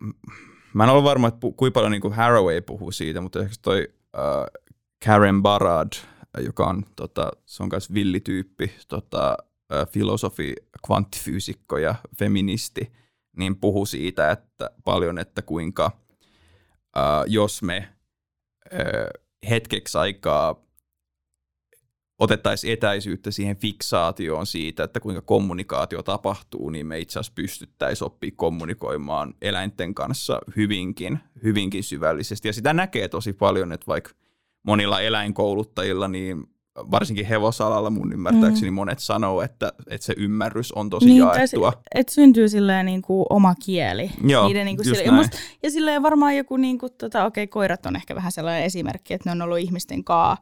[0.74, 3.56] mä en ole varma, että pu, kuinka paljon niin kuin Haraway puhuu siitä, mutta ehkä
[3.62, 4.62] toi uh,
[5.06, 5.92] Karen Barad,
[6.40, 10.56] joka on, tota, se on myös villityyppi, tota, uh, filosofi,
[10.86, 12.92] kvanttifyysikko ja feministi,
[13.38, 15.92] niin puhuu siitä että paljon, että kuinka
[16.98, 17.90] uh, jos me
[18.74, 20.69] uh, hetkeksi aikaa
[22.20, 28.32] otettaisiin etäisyyttä siihen fiksaatioon siitä, että kuinka kommunikaatio tapahtuu, niin me itse asiassa pystyttäisiin oppia
[28.36, 32.48] kommunikoimaan eläinten kanssa hyvinkin, hyvinkin syvällisesti.
[32.48, 34.12] Ja sitä näkee tosi paljon, että vaikka
[34.64, 36.44] monilla eläinkouluttajilla, niin
[36.92, 38.76] varsinkin hevosalalla mun ymmärtääkseni mm.
[38.76, 41.74] monet sanoo, että, että se ymmärrys on tosi niin, jaettua.
[41.96, 44.12] Että syntyy silleen niin kuin oma kieli.
[44.24, 47.44] Joo, Niiden niin kuin sille, ja, musta, ja silleen varmaan joku, niin kuin, tota, okei
[47.44, 50.38] okay, koirat on ehkä vähän sellainen esimerkki, että ne on ollut ihmisten kaa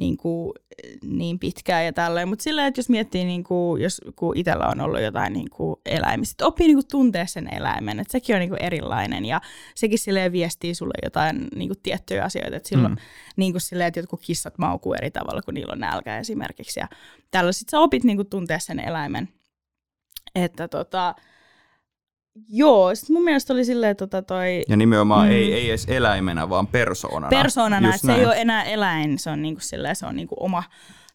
[0.00, 0.52] niin, kuin,
[1.02, 2.28] niin pitkään ja tälleen.
[2.28, 5.76] Mutta silleen, että jos miettii, niin kuin, jos kun itsellä on ollut jotain niin kuin
[5.86, 9.40] eläimiä, sitten oppii niin kuin tuntee sen eläimen, että sekin on niin kuin erilainen ja
[9.74, 12.98] sekin silleen viestii sulle jotain niin kuin tiettyjä asioita, että silloin mm.
[13.36, 16.88] niin kuin silleen, että jotkut kissat maukuu eri tavalla, kun niillä on nälkä esimerkiksi ja
[17.30, 19.28] tällä sitten sä opit niin kuin tuntee sen eläimen.
[20.34, 21.14] Että tota,
[22.48, 24.62] Joo, sit mun mielestä oli silleen tota toi...
[24.68, 25.32] Ja nimenomaan mm.
[25.32, 27.28] ei, ei edes eläimenä, vaan persoonana.
[27.28, 30.62] Persoonana, että se ei ole enää eläin, se on niinku silleen, se on niinku oma,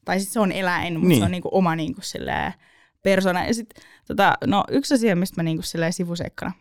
[0.06, 1.20] tai sitten se on eläin, mutta niin.
[1.20, 2.54] se on niinku oma niinku silleen
[3.04, 3.46] persona.
[3.46, 3.74] Ja sit,
[4.08, 6.52] tota, no yksi asia, mistä mä niinku silleen sivuseikkana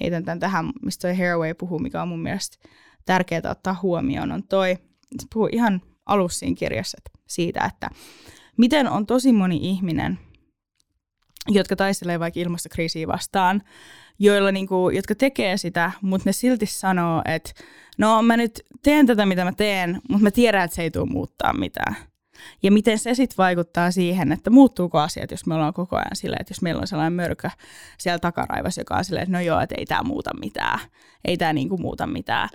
[0.00, 2.68] heitän tämän tähän, mistä toi Haraway puhuu, mikä on mun mielestä
[3.04, 4.78] tärkeää ottaa huomioon, on toi,
[5.20, 7.90] se puhuu ihan alussa siinä kirjassa siitä, että
[8.56, 10.18] miten on tosi moni ihminen,
[11.48, 13.62] jotka taistelee vaikka ilmastokriisiä vastaan,
[14.18, 17.50] joilla niinku, jotka tekee sitä, mutta ne silti sanoo, että
[17.98, 21.06] no mä nyt teen tätä, mitä mä teen, mutta mä tiedän, että se ei tule
[21.06, 21.96] muuttaa mitään.
[22.62, 26.40] Ja miten se sitten vaikuttaa siihen, että muuttuuko asiat, jos me ollaan koko ajan silleen,
[26.40, 27.50] että jos meillä on sellainen mörkö
[27.98, 30.78] siellä takaraivassa, joka on silleen, että no joo, että ei tämä muuta mitään,
[31.24, 32.48] ei tämä niinku muuta mitään.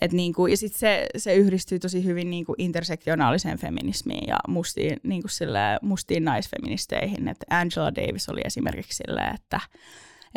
[0.00, 5.28] Et niinku, ja sitten se, se yhdistyy tosi hyvin niinku intersektionaaliseen feminismiin ja mustiin, niinku
[5.28, 7.28] sille, mustiin naisfeministeihin.
[7.28, 9.60] Et Angela Davis oli esimerkiksi silleen, että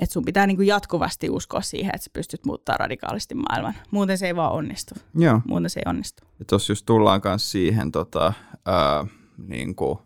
[0.02, 3.74] että sun pitää niinku jatkuvasti uskoa siihen, että sä pystyt muuttaa radikaalisti maailman.
[3.92, 4.96] Muuten se ei vaan onnistu.
[5.16, 5.42] Joo.
[5.48, 6.24] Muuten se ei onnistu.
[6.50, 8.34] Tuossa just tullaan myös siihen, tota,
[8.66, 9.08] ää,
[9.48, 10.02] niinku,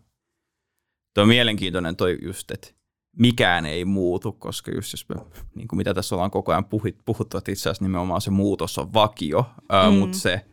[1.14, 2.68] toi on mielenkiintoinen toi just, että
[3.18, 5.14] mikään ei muutu, koska just jos me,
[5.54, 8.78] niin kuin mitä tässä ollaan koko ajan puhut, puhuttu, että itse asiassa nimenomaan se muutos
[8.78, 9.96] on vakio, ää, mm.
[9.96, 10.46] mutta se,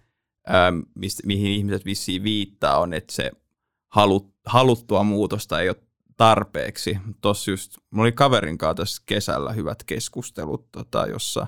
[0.47, 3.31] ää, mistä, mihin ihmiset vissiin viittaa, on, että se
[3.91, 5.83] halut, haluttua muutosta ei ole
[6.17, 6.97] tarpeeksi.
[7.21, 11.47] Tuossa just, mulla oli kaverin kanssa tässä kesällä hyvät keskustelut, tota, jossa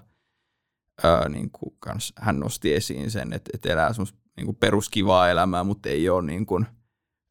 [1.03, 5.63] ää, niin kuin kans, hän nosti esiin sen, että, että elää semmoista niin peruskivaa elämää,
[5.63, 6.65] mutta ei ole niin kuin,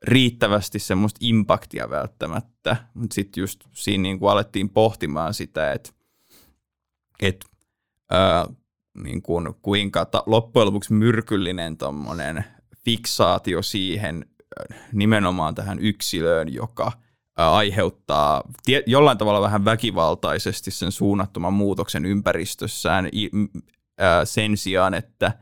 [0.03, 2.76] riittävästi semmoista impaktia välttämättä.
[2.94, 5.90] Mutta sitten just siinä niin kuin alettiin pohtimaan sitä, että,
[8.11, 8.46] ää,
[9.05, 12.44] niin kuin, kuinka ta- loppujen lopuksi myrkyllinen tommonen
[12.84, 14.26] fiksaatio siihen
[14.92, 16.92] nimenomaan tähän yksilöön, joka–
[17.48, 23.09] aiheuttaa tie- jollain tavalla vähän väkivaltaisesti sen suunnattoman muutoksen ympäristössään
[24.24, 25.32] sen sijaan, että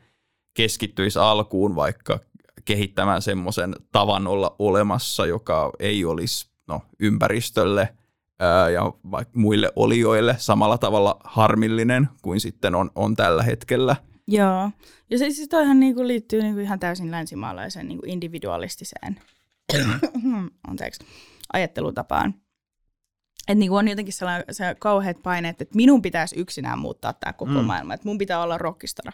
[0.54, 2.20] keskittyisi alkuun vaikka
[2.68, 7.94] kehittämään semmoisen tavan olla olemassa, joka ei olisi no, ympäristölle
[8.38, 13.96] ää, ja vaikka muille olioille samalla tavalla harmillinen kuin sitten on, on tällä hetkellä.
[14.26, 14.70] Joo,
[15.10, 19.20] ja se siis toihan niinku liittyy niinku ihan täysin länsimaalaiseen niinku individualistiseen
[20.68, 21.04] anteeksi,
[21.52, 22.34] ajattelutapaan.
[23.38, 27.52] Että niinku on jotenkin sellainen se kauheat paineet, että minun pitäisi yksinään muuttaa tämä koko
[27.52, 27.64] mm.
[27.64, 29.12] maailma, että mun pitää olla rockistara.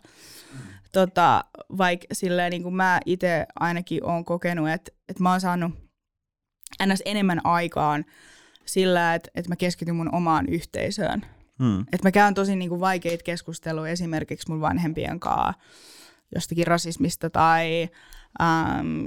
[0.53, 0.74] Mm.
[0.95, 1.45] Tota,
[1.79, 5.73] vaikka silleen niin kuin mä itse ainakin olen kokenut, että, että mä oon saanut
[6.87, 7.03] ns.
[7.05, 8.05] enemmän aikaan
[8.65, 11.27] sillä, että, että mä keskityn mun omaan yhteisöön.
[11.59, 11.81] Mm.
[11.81, 15.53] Että mä käyn tosi niin kuin vaikeita keskusteluja esimerkiksi mun vanhempien kanssa
[16.35, 17.89] jostakin rasismista tai
[18.43, 19.07] ähm,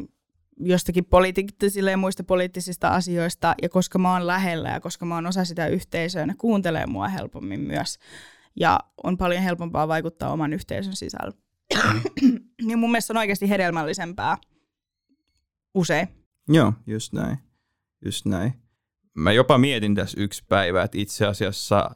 [0.60, 5.28] jostakin politi- ja muista poliittisista asioista, ja koska mä oon lähellä ja koska mä oon
[5.28, 8.00] osa sitä yhteisöä, ne kuuntelee mua helpommin myös.
[8.56, 11.47] Ja on paljon helpompaa vaikuttaa oman yhteisön sisällä.
[12.70, 14.38] Ja mun mielestä on oikeasti hedelmällisempää
[15.74, 16.08] usein.
[16.50, 17.38] Joo, just näin.
[18.06, 18.54] Just näin.
[19.14, 21.92] Mä jopa mietin tässä yksi päivä, että itse asiassa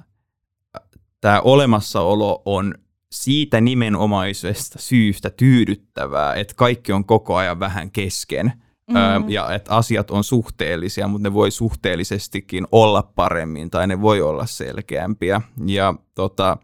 [1.21, 2.75] tämä olemassaolo on
[3.11, 8.53] siitä nimenomaisesta syystä tyydyttävää, että kaikki on koko ajan vähän kesken.
[8.89, 9.29] Mm-hmm.
[9.29, 14.45] ja että asiat on suhteellisia, mutta ne voi suhteellisestikin olla paremmin tai ne voi olla
[14.45, 15.41] selkeämpiä.
[15.65, 16.57] Ja tota,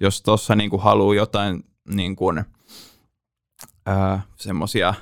[0.00, 2.32] jos tuossa niinku haluaa jotain niinku,
[4.36, 4.94] semmoisia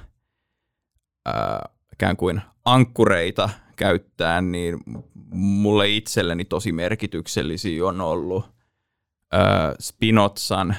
[1.93, 4.79] ikään kuin ankkureita käyttää, niin
[5.35, 8.45] mulle itselleni tosi merkityksellisiä on ollut
[9.81, 10.77] Spinozan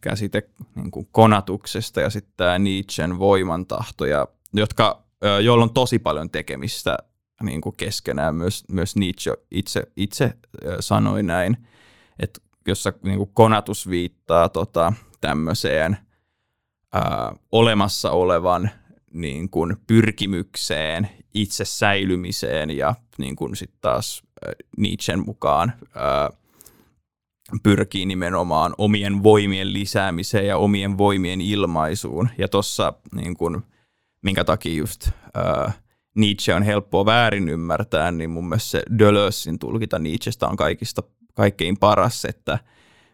[0.00, 0.42] käsite
[0.74, 5.02] niin kuin konatuksesta ja sitten tämä Nietzschen voimantahtoja, jotka,
[5.42, 6.96] joilla on tosi paljon tekemistä
[7.42, 8.34] niin kuin keskenään.
[8.34, 10.36] Myös, myös Nietzsche itse, itse
[10.80, 11.56] sanoi näin,
[12.18, 15.96] että jossa niin kuin konatus viittaa tota, tämmöiseen
[16.92, 18.70] ää, olemassa olevan
[19.12, 24.22] niin kuin pyrkimykseen, itse säilymiseen ja niin kuin sitten taas
[24.76, 26.30] Nietzschen mukaan ää,
[27.62, 32.28] pyrkii nimenomaan omien voimien lisäämiseen ja omien voimien ilmaisuun.
[32.38, 33.36] Ja tuossa, niin
[34.22, 35.72] minkä takia just ää,
[36.16, 41.02] Nietzsche on helppoa väärin ymmärtää, niin mun mielestä se Deleuzein tulkita Nietzschestä on kaikista
[41.34, 42.58] kaikkein paras, että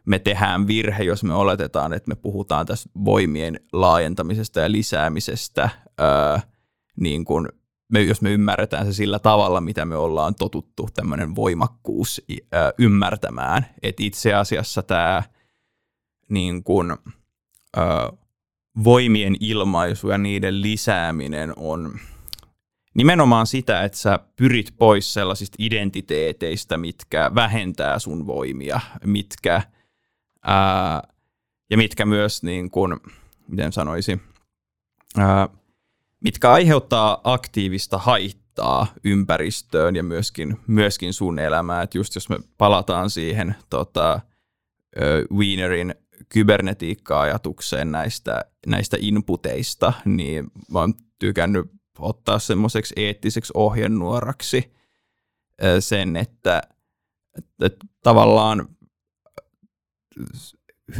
[0.07, 6.41] me tehdään virhe, jos me oletetaan, että me puhutaan tästä voimien laajentamisesta ja lisäämisestä ää,
[6.97, 7.49] niin kun
[7.93, 12.23] me, jos me ymmärretään se sillä tavalla, mitä me ollaan totuttu tämmöinen voimakkuus
[12.53, 15.23] ää, ymmärtämään, että itse asiassa tämä
[16.29, 16.99] niin kun,
[17.77, 18.13] ää,
[18.85, 21.99] voimien ilmaisu ja niiden lisääminen on
[22.95, 29.63] nimenomaan sitä, että sä pyrit pois sellaisista identiteeteistä, mitkä vähentää sun voimia, mitkä
[30.43, 31.03] ää,
[31.71, 33.01] ja mitkä myös, niin kun,
[33.49, 34.21] miten sanoisi,
[35.19, 35.49] ää,
[36.21, 41.85] mitkä aiheuttaa aktiivista haittaa ympäristöön ja myöskin, myöskin sun elämään.
[41.85, 44.21] Et just jos me palataan siihen tota,
[45.33, 45.95] Wienerin
[46.29, 54.73] kybernetiikka-ajatukseen näistä, näistä inputeista, niin mä oon tykännyt ottaa semmoiseksi eettiseksi ohjenuoraksi
[55.81, 56.63] sen, että,
[57.61, 58.69] että tavallaan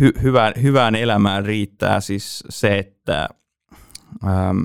[0.01, 3.29] hy, hyvään, hyvään elämään riittää siis se, että
[4.27, 4.65] ähm,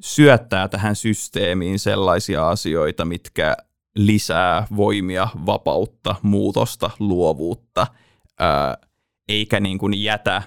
[0.00, 3.56] syöttää tähän systeemiin sellaisia asioita, mitkä
[3.96, 7.86] lisää voimia, vapautta, muutosta, luovuutta,
[8.38, 8.78] ää,
[9.28, 10.42] eikä niin kuin jätä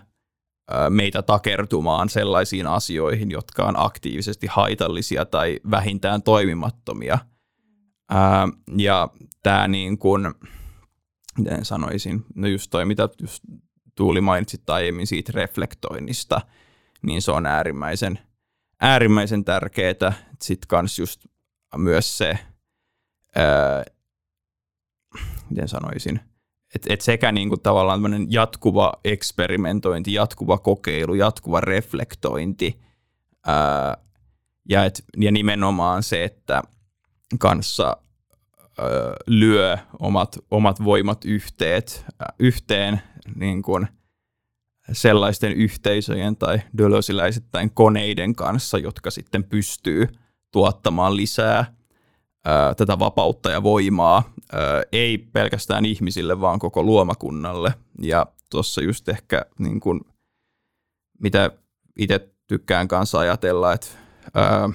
[0.71, 7.17] ää, meitä takertumaan sellaisiin asioihin, jotka on aktiivisesti haitallisia tai vähintään toimimattomia.
[8.09, 8.47] Ää,
[8.77, 9.09] ja
[9.43, 10.33] tämä niin kuin,
[11.37, 13.43] miten sanoisin, no just toi, mitä just
[13.95, 16.41] Tuuli mainitsit aiemmin siitä reflektoinnista,
[17.01, 18.19] niin se on äärimmäisen–
[18.81, 20.13] äärimmäisen tärkeää.
[20.41, 21.25] Sitten kans just
[21.77, 22.39] myös se,
[23.35, 23.83] ää,
[25.49, 26.19] miten sanoisin,
[26.75, 28.01] että et sekä niinku tavallaan
[28.31, 32.81] jatkuva eksperimentointi, jatkuva kokeilu, jatkuva reflektointi
[33.45, 33.97] ää,
[34.69, 36.61] ja, et, ja nimenomaan se, että
[37.39, 37.97] kanssa
[39.27, 42.05] lyö omat, omat voimat yhteet,
[42.39, 43.01] yhteen
[43.35, 43.87] niin kuin–
[44.91, 50.07] sellaisten yhteisöjen tai dölösiläisittäin koneiden kanssa, jotka sitten pystyy
[50.51, 51.73] tuottamaan lisää
[52.45, 57.73] ää, tätä vapautta ja voimaa, ää, ei pelkästään ihmisille, vaan koko luomakunnalle.
[58.01, 60.01] Ja tuossa just ehkä niin kun,
[61.19, 61.51] mitä
[61.99, 63.87] itse tykkään kanssa ajatella, että
[64.33, 64.69] ää,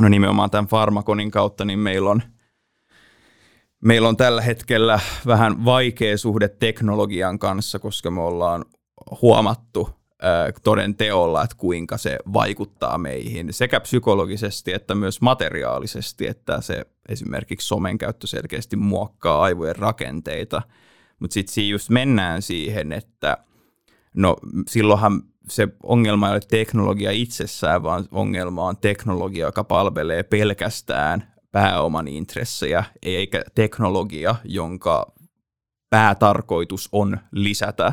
[0.00, 2.22] no nimenomaan tämän farmakonin kautta, niin meillä on–
[3.84, 8.64] meillä on tällä hetkellä vähän vaikea suhde teknologian kanssa, koska me ollaan
[9.22, 9.90] huomattu
[10.62, 17.66] toden teolla, että kuinka se vaikuttaa meihin sekä psykologisesti että myös materiaalisesti, että se esimerkiksi
[17.66, 20.62] somen käyttö selkeästi muokkaa aivojen rakenteita.
[21.18, 23.38] Mutta sitten siinä just mennään siihen, että
[24.14, 24.36] no
[24.68, 32.08] silloinhan se ongelma ei ole teknologia itsessään, vaan ongelma on teknologia, joka palvelee pelkästään pääoman
[32.08, 35.12] intressejä, eikä teknologia, jonka
[35.90, 37.92] päätarkoitus on lisätä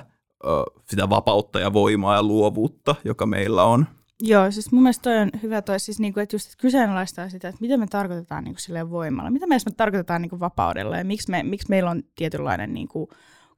[0.89, 3.85] sitä vapautta ja voimaa ja luovuutta, joka meillä on.
[4.21, 7.49] Joo, siis mun mielestä toi on hyvä toi, siis niinku, että just että kyseenalaistaa sitä,
[7.49, 11.43] että mitä me tarkoitetaan niinku silleen voimalla, mitä me tarkoitetaan niinku vapaudella ja miksi, me,
[11.43, 13.09] miksi meillä on tietynlainen niinku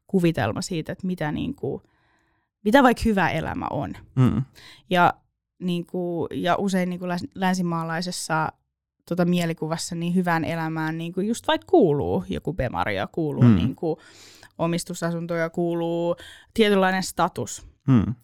[0.08, 1.82] kuvitelma siitä, että mitä, niinku,
[2.64, 3.93] mitä vaikka hyvä elämä on.
[4.16, 4.43] Mm.
[4.89, 5.14] Ja,
[5.60, 8.52] niinku, ja usein niinku länsimaalaisessa
[9.10, 13.55] tota, mielikuvassa niin hyvään elämään niinku just vaikka kuuluu joku bemaria, kuuluu mm.
[13.55, 13.97] niinku,
[14.58, 16.16] omistusasuntoja kuuluu
[16.53, 17.68] tietynlainen status.
[17.88, 18.16] Hmm.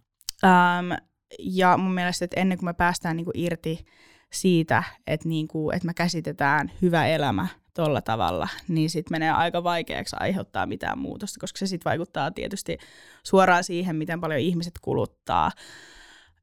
[0.43, 0.91] Ähm,
[1.39, 3.85] ja mun mielestä, että ennen kuin me päästään niinku irti
[4.33, 10.15] siitä, että, niinku, että me käsitetään hyvä elämä tuolla tavalla, niin sitten menee aika vaikeaksi
[10.19, 12.77] aiheuttaa mitään muutosta, koska se sitten vaikuttaa tietysti
[13.23, 15.51] suoraan siihen, miten paljon ihmiset kuluttaa.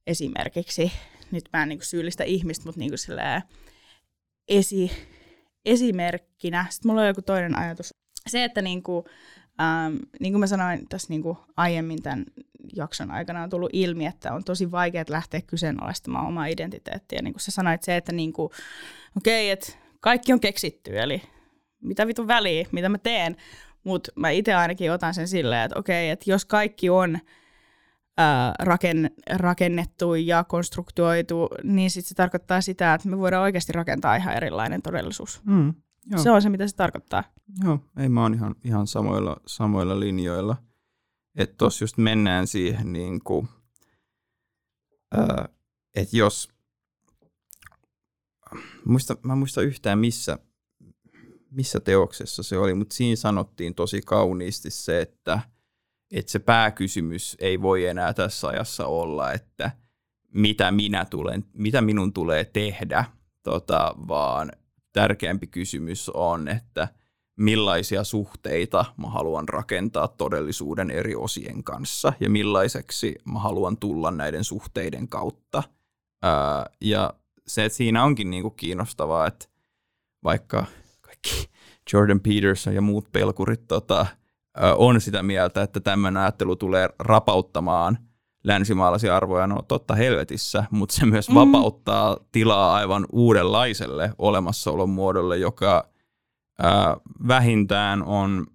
[0.06, 0.92] Esimerkiksi,
[1.30, 2.96] nyt mä en niinku syyllistä ihmistä, mutta niinku
[4.50, 4.92] esi,
[5.64, 6.66] esimerkkinä.
[6.70, 7.94] Sitten mulla on joku toinen ajatus.
[8.28, 9.04] Se, että niinku,
[9.60, 12.24] Ähm, niin kuin mä sanoin tässä niin kuin aiemmin tämän
[12.76, 17.22] jakson aikana on tullut ilmi, että on tosi vaikea lähteä kyseenalaistamaan omaa identiteettiä.
[17.22, 18.50] Niin kuin sä sanoit se, että niin okei,
[19.16, 21.22] okay, että kaikki on keksitty, eli
[21.80, 23.36] mitä vitun väliä, mitä mä teen.
[23.84, 27.18] Mutta mä itse ainakin otan sen silleen, että okei, että jos kaikki on
[28.20, 34.16] ää, raken, rakennettu ja konstruktoitu, niin sit se tarkoittaa sitä, että me voidaan oikeasti rakentaa
[34.16, 35.40] ihan erilainen todellisuus.
[35.44, 35.74] Mm,
[36.10, 36.22] joo.
[36.22, 37.24] Se on se, mitä se tarkoittaa.
[37.64, 40.56] Joo, ei mä oon ihan, ihan samoilla, samoilla linjoilla.
[41.36, 43.48] Että tossa just mennään siihen niin kuin,
[45.94, 46.48] että jos,
[48.84, 50.38] muista, mä muista yhtään missä,
[51.50, 55.40] missä teoksessa se oli, mutta siinä sanottiin tosi kauniisti se, että,
[56.10, 59.70] että se pääkysymys ei voi enää tässä ajassa olla, että
[60.34, 63.04] mitä, minä tulen, mitä minun tulee tehdä,
[63.42, 64.52] tota, vaan
[64.92, 66.88] tärkeämpi kysymys on, että
[67.36, 74.44] millaisia suhteita mä haluan rakentaa todellisuuden eri osien kanssa ja millaiseksi mä haluan tulla näiden
[74.44, 75.62] suhteiden kautta.
[76.22, 77.14] Ää, ja
[77.46, 79.46] se, että siinä onkin niinku kiinnostavaa, että
[80.24, 80.66] vaikka
[81.00, 81.50] kaikki
[81.92, 84.06] Jordan Peterson ja muut pelkurit tota,
[84.76, 87.98] on sitä mieltä, että tämmöinen ajattelu tulee rapauttamaan
[88.44, 91.34] länsimaalaisia arvoja, no totta helvetissä, mutta se myös mm.
[91.34, 95.88] vapauttaa tilaa aivan uudenlaiselle olemassaolon muodolle, joka
[96.58, 96.96] ää,
[97.28, 98.46] vähintään on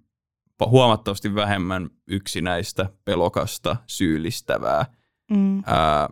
[0.64, 4.86] huomattavasti vähemmän yksinäistä, pelokasta, syyllistävää.
[5.30, 5.62] Mm.
[5.66, 6.08] Ää,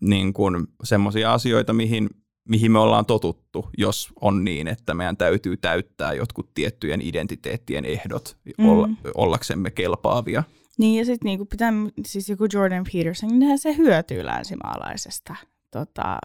[0.00, 2.10] niin kuin semmoisia asioita, mihin,
[2.48, 8.36] mihin me ollaan totuttu, jos on niin, että meidän täytyy täyttää jotkut tiettyjen identiteettien ehdot
[8.58, 8.68] mm.
[8.68, 10.42] olla, ollaksemme kelpaavia.
[10.78, 11.72] Niin ja sitten niinku pitää,
[12.06, 15.36] siis joku Jordan Peterson, niin se hyötyy länsimaalaisesta
[15.70, 16.18] tota,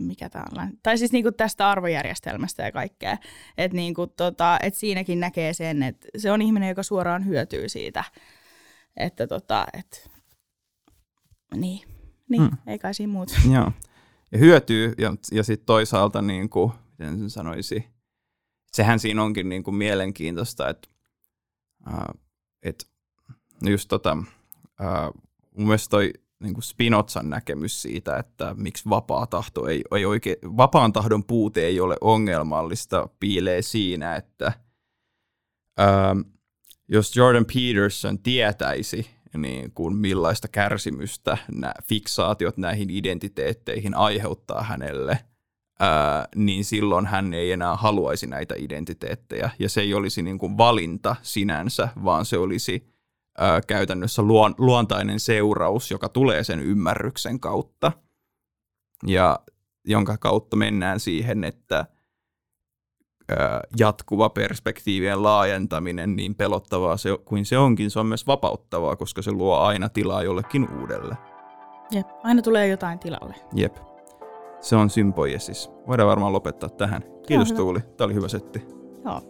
[0.00, 3.16] mikä tämä on, tai siis niinku tästä arvojärjestelmästä ja kaikkea.
[3.58, 8.04] Että niinku tota, et siinäkin näkee sen, että se on ihminen, joka suoraan hyötyy siitä.
[8.96, 10.10] Että tota, et,
[11.54, 11.88] niin,
[12.28, 12.58] niin hmm.
[12.66, 13.34] ei kai siinä muuta.
[13.52, 13.72] Joo.
[14.32, 17.84] Ja hyötyy, ja, ja sitten toisaalta, niin kuin, miten sen sanoisi,
[18.72, 20.88] sehän siinä onkin niin kuin mielenkiintoista, että
[21.88, 22.20] uh,
[22.62, 22.90] et,
[23.62, 24.16] just tota,
[24.80, 25.22] uh,
[25.56, 30.36] mun mielestä toi niin kuin Spinozan näkemys siitä, että miksi vapaa tahto ei, ei oikein,
[30.42, 34.52] vapaan tahdon puute ei ole ongelmallista, piilee siinä, että
[35.80, 36.20] ähm,
[36.88, 45.18] jos Jordan Peterson tietäisi, niin kuin millaista kärsimystä nämä fiksaatiot näihin identiteetteihin aiheuttaa hänelle,
[45.80, 49.50] ää, niin silloin hän ei enää haluaisi näitä identiteettejä.
[49.58, 52.90] Ja se ei olisi niin kuin valinta sinänsä, vaan se olisi
[53.38, 57.92] ää, käytännössä luon, luontainen seuraus, joka tulee sen ymmärryksen kautta.
[59.06, 59.40] Ja
[59.84, 61.86] jonka kautta mennään siihen, että
[63.78, 69.32] jatkuva perspektiivien laajentaminen, niin pelottavaa se, kuin se onkin, se on myös vapauttavaa, koska se
[69.32, 71.16] luo aina tilaa jollekin uudelle.
[71.90, 73.34] Jep, aina tulee jotain tilalle.
[73.54, 73.76] Jep.
[74.60, 75.70] Se on sympoiesis.
[75.86, 77.02] Voidaan varmaan lopettaa tähän.
[77.26, 78.62] Kiitos Joo, Tuuli, tämä oli hyvä setti.
[79.04, 79.20] Joo,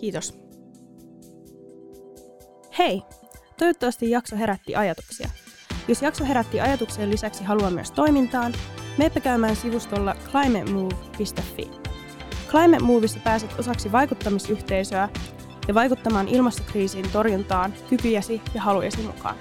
[0.00, 0.38] kiitos.
[2.78, 3.02] Hei,
[3.58, 5.28] Toivottavasti jakso herätti ajatuksia.
[5.88, 8.52] Jos jakso herätti ajatuksien lisäksi haluaa myös toimintaan,
[8.98, 11.85] meepä käymään sivustolla climatemove.fi.
[12.50, 15.08] Climate Moveissa pääset osaksi vaikuttamisyhteisöä
[15.68, 19.36] ja vaikuttamaan ilmastokriisin torjuntaan kykyjäsi ja halujesi mukaan.